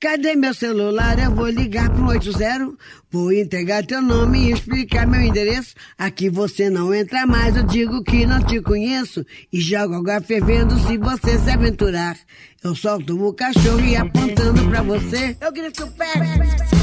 Cadê 0.04 0.36
meu 0.36 0.54
celular? 0.54 1.18
Eu 1.18 1.32
vou 1.32 1.48
ligar 1.48 1.90
pro 1.90 2.08
80. 2.08 2.74
Vou 3.10 3.32
entregar 3.32 3.86
teu 3.86 4.02
nome 4.02 4.38
e 4.38 4.52
explicar 4.52 5.08
meu 5.08 5.22
endereço. 5.22 5.74
Aqui 5.98 6.30
você 6.30 6.70
não 6.70 6.94
entra 6.94 7.26
mais, 7.26 7.56
eu 7.56 7.64
digo 7.64 8.04
que 8.04 8.26
não 8.26 8.44
te 8.44 8.60
conheço. 8.60 9.26
E 9.52 9.62
jogo 9.62 9.96
água 9.96 10.20
fervendo 10.20 10.78
se 10.80 10.98
você 10.98 11.40
se 11.40 11.50
aventurar. 11.50 12.18
Eu 12.62 12.76
solto 12.76 13.18
o 13.18 13.34
cachorro 13.34 13.80
e 13.80 13.96
apontando 13.96 14.68
pra 14.70 14.82
você. 14.82 15.38
Eu 15.40 15.54
grito 15.54 15.88
pé. 15.92 16.83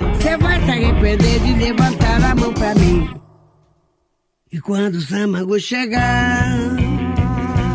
Você 0.00 0.36
vai 0.36 0.64
se 0.64 0.70
arrepender 0.70 1.40
de 1.40 1.52
levantar 1.54 2.22
a 2.22 2.34
mão 2.34 2.52
pra 2.52 2.74
mim. 2.74 3.08
E 4.52 4.60
quando 4.60 4.96
o 4.96 5.00
Samago 5.00 5.58
chegar, 5.58 6.58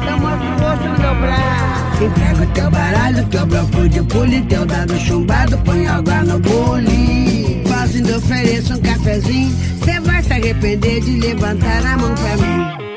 eu 0.09 0.19
mostro 0.19 0.47
o 0.47 0.73
osso 0.73 0.83
no 0.83 0.99
meu 0.99 1.15
braço. 1.15 2.03
Entrega 2.03 2.43
o 2.43 2.53
teu 2.53 2.69
baralho, 2.69 3.27
teu 3.29 3.45
bloco 3.47 3.89
de 3.89 4.03
pule, 4.03 4.41
teu 4.43 4.65
dado 4.65 4.95
chumbado, 4.99 5.57
põe 5.59 5.87
água 5.87 6.23
no 6.23 6.39
bule. 6.39 7.63
Quase 7.67 7.97
ainda 7.97 8.17
ofereço 8.17 8.75
um 8.75 8.81
cafezinho, 8.81 9.55
cê 9.83 9.99
vai 9.99 10.21
se 10.21 10.33
arrepender 10.33 11.01
de 11.01 11.19
levantar 11.19 11.85
a 11.85 11.97
mão 11.97 12.13
pra 12.13 12.37
mim. 12.37 12.96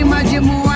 Levação 0.00 0.24
de 0.24 0.40
moaja, 0.40 0.69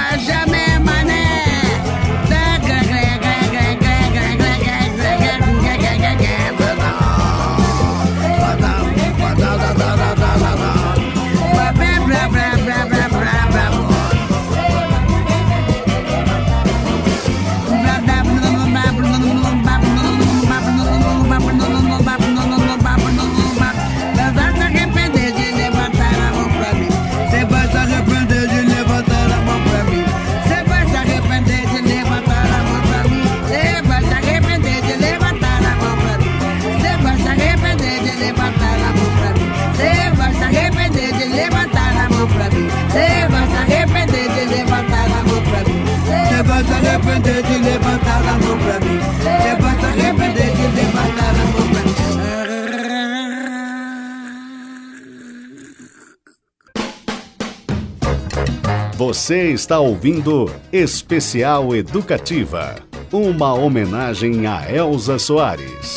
Você 59.24 59.52
está 59.52 59.80
ouvindo 59.80 60.50
Especial 60.70 61.74
Educativa, 61.74 62.74
uma 63.10 63.54
homenagem 63.54 64.46
a 64.46 64.70
Elza 64.70 65.18
Soares. 65.18 65.96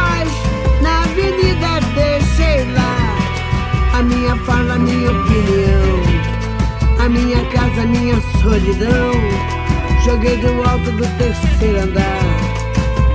Minha 4.31 4.45
fala, 4.45 4.79
minha 4.79 5.11
opinião. 5.11 6.01
A 6.99 7.09
minha 7.09 7.43
casa, 7.49 7.85
minha 7.85 8.21
solidão. 8.41 9.11
Joguei 10.05 10.37
do 10.37 10.63
alto 10.63 10.91
do 10.91 11.05
terceiro 11.17 11.81
andar. 11.81 12.21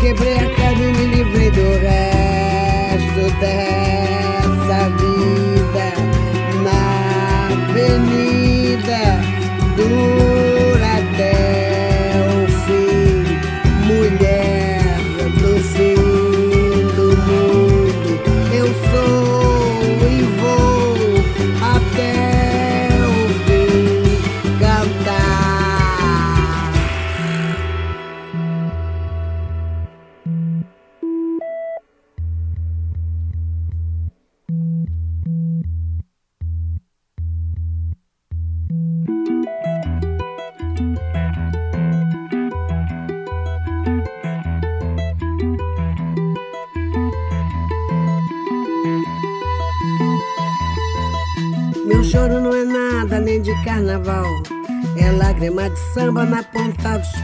Quebrei 0.00 0.34
a 0.34 0.54
cara 0.54 0.74
e 0.74 0.92
me 0.92 1.06
livrei 1.06 1.50
do 1.50 1.78
resto 1.80 3.30
dessa 3.40 4.90
vida. 4.90 5.86
Na 6.62 6.80
avenida 7.52 9.00
dura 9.76 10.45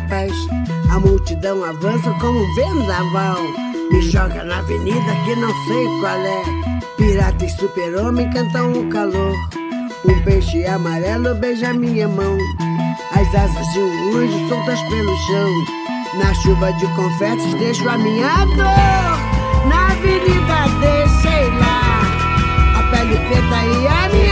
pés. 0.09 0.33
A 0.91 0.99
multidão 0.99 1.65
avança 1.65 2.11
como 2.21 2.39
um 2.39 2.55
vendaval. 2.55 3.39
Me 3.91 4.03
joga 4.03 4.43
na 4.45 4.59
avenida 4.59 5.15
que 5.25 5.37
não 5.37 5.53
sei 5.67 5.87
qual 6.01 6.19
é. 6.19 6.43
Pirata 6.97 7.45
e 7.45 7.51
super-homem 7.51 8.31
cantam 8.31 8.73
o 8.73 8.89
calor. 8.89 9.35
Um 10.05 10.23
peixe 10.25 10.65
amarelo 10.67 11.35
beija 11.37 11.73
minha 11.73 12.09
mão. 12.09 12.37
As 13.13 13.35
asas 13.35 13.67
de 13.73 13.79
um 13.79 14.17
anjo 14.17 14.49
soltas 14.49 14.81
pelo 14.83 15.17
chão. 15.27 15.51
Na 16.19 16.35
chuva 16.35 16.73
de 16.75 16.87
confetes 16.95 17.55
deixo 17.55 17.89
a 17.89 17.99
minha 17.99 18.45
dor. 18.45 19.69
Na 19.69 19.87
avenida 19.93 20.67
deixei 20.81 21.51
lá 21.59 22.03
a 22.79 22.83
pele 22.91 23.17
preta 23.17 23.65
e 23.65 23.87
a 23.87 24.09
minha 24.09 24.32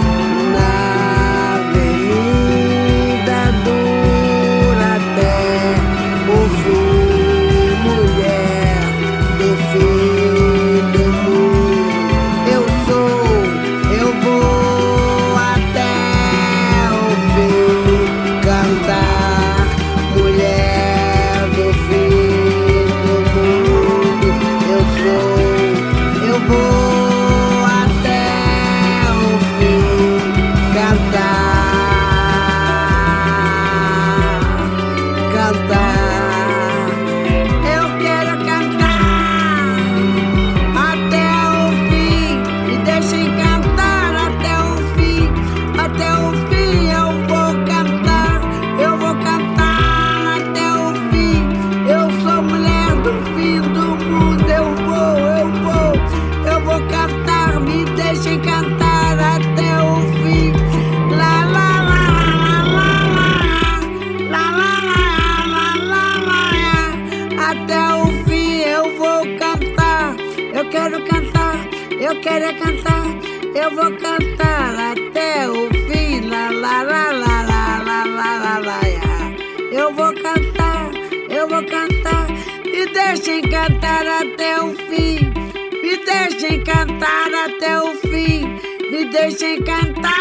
Deixem 89.21 89.61
cantar. 89.63 90.17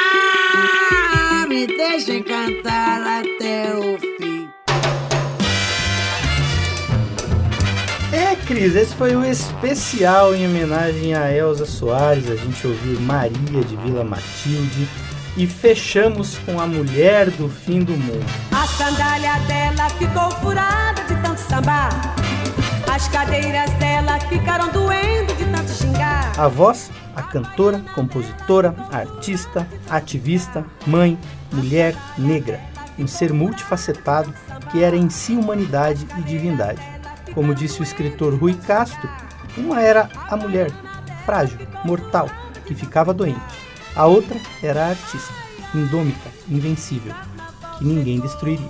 Me 1.49 1.67
deixem 1.67 2.23
cantar 2.23 3.01
até 3.21 3.75
o 3.75 3.99
fim. 3.99 4.49
É, 8.13 8.37
Cris, 8.47 8.77
esse 8.77 8.95
foi 8.95 9.17
o 9.17 9.25
especial 9.25 10.35
em 10.35 10.47
homenagem 10.47 11.15
a 11.15 11.33
Elza 11.33 11.65
Soares. 11.65 12.31
A 12.31 12.37
gente 12.37 12.67
ouviu 12.67 13.01
Maria 13.01 13.65
de 13.65 13.77
Vila 13.77 14.05
Matilde, 14.05 14.87
E 15.37 15.47
fechamos 15.47 16.37
com 16.39 16.61
a 16.61 16.67
mulher 16.67 17.31
do 17.31 17.49
fim 17.49 17.83
do 17.83 17.93
mundo. 17.93 18.27
A 18.53 18.67
sandália 18.67 19.39
dela 19.47 19.89
ficou 19.91 20.31
furada 20.43 21.03
de 21.05 21.15
tanto 21.23 21.41
sambar. 21.41 22.15
As 22.93 23.07
cadeiras 23.09 23.71
dela 23.75 24.19
ficaram 24.29 24.69
doendo 24.71 25.33
de 25.35 25.45
tanto 25.45 25.71
xingar. 25.73 26.33
A 26.37 26.49
voz, 26.49 26.91
cantora, 27.31 27.81
compositora, 27.95 28.75
artista, 28.93 29.67
ativista, 29.89 30.65
mãe, 30.87 31.19
mulher, 31.53 31.97
negra. 32.19 32.61
Um 32.99 33.07
ser 33.07 33.33
multifacetado 33.33 34.35
que 34.71 34.83
era 34.83 34.97
em 34.97 35.09
si 35.09 35.33
humanidade 35.33 36.07
e 36.19 36.23
divindade. 36.23 36.81
Como 37.35 37.55
disse 37.55 37.81
o 37.81 37.83
escritor 37.83 38.35
Rui 38.35 38.55
Castro, 38.55 39.09
uma 39.57 39.81
era 39.81 40.09
a 40.29 40.37
mulher, 40.37 40.71
frágil, 41.25 41.59
mortal, 41.85 42.29
que 42.67 42.75
ficava 42.75 43.15
doente. 43.15 43.41
A 43.97 44.07
outra 44.07 44.39
era 44.63 44.87
a 44.87 44.89
artista, 44.91 45.33
indômita, 45.75 46.31
invencível, 46.49 47.15
que 47.79 47.85
ninguém 47.85 48.21
destruiria. 48.21 48.69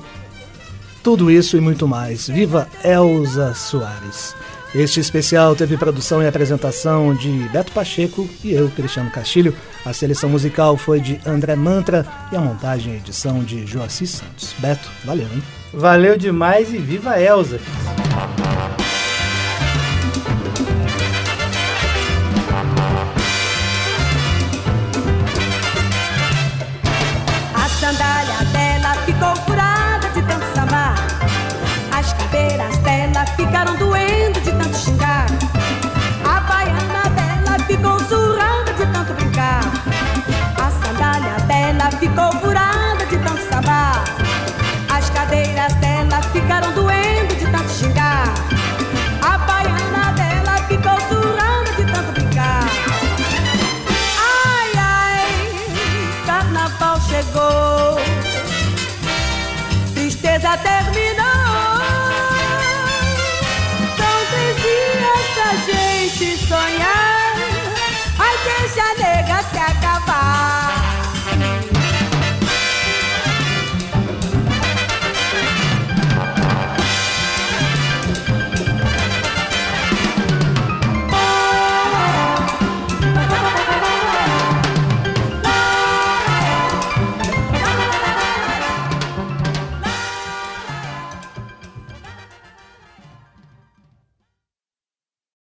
Tudo 1.03 1.31
isso 1.31 1.57
e 1.57 1.61
muito 1.61 1.89
mais. 1.89 2.29
Viva 2.29 2.69
Elza 2.85 3.55
Soares. 3.55 4.35
Este 4.75 5.01
especial 5.01 5.57
teve 5.57 5.77
produção 5.77 6.23
e 6.23 6.29
apresentação 6.29 7.13
de 7.13 7.29
Beto 7.49 7.73
Pacheco 7.73 8.29
e 8.45 8.53
eu, 8.53 8.69
Cristiano 8.71 9.11
Castilho. 9.11 9.55
A 9.85 9.93
seleção 9.93 10.31
musical 10.31 10.77
foi 10.77 11.01
de 11.01 11.21
André 11.27 11.57
Mantra 11.57 12.07
e 12.31 12.37
a 12.37 12.41
montagem 12.41 12.95
e 12.95 12.97
edição 12.99 13.43
de 13.43 13.67
Joaci 13.67 14.07
Santos. 14.07 14.55
Beto, 14.59 14.89
valeu, 15.05 15.27
hein? 15.27 15.43
Valeu 15.73 16.17
demais 16.17 16.73
e 16.73 16.79
viva 16.79 17.21
Elza! 17.21 17.59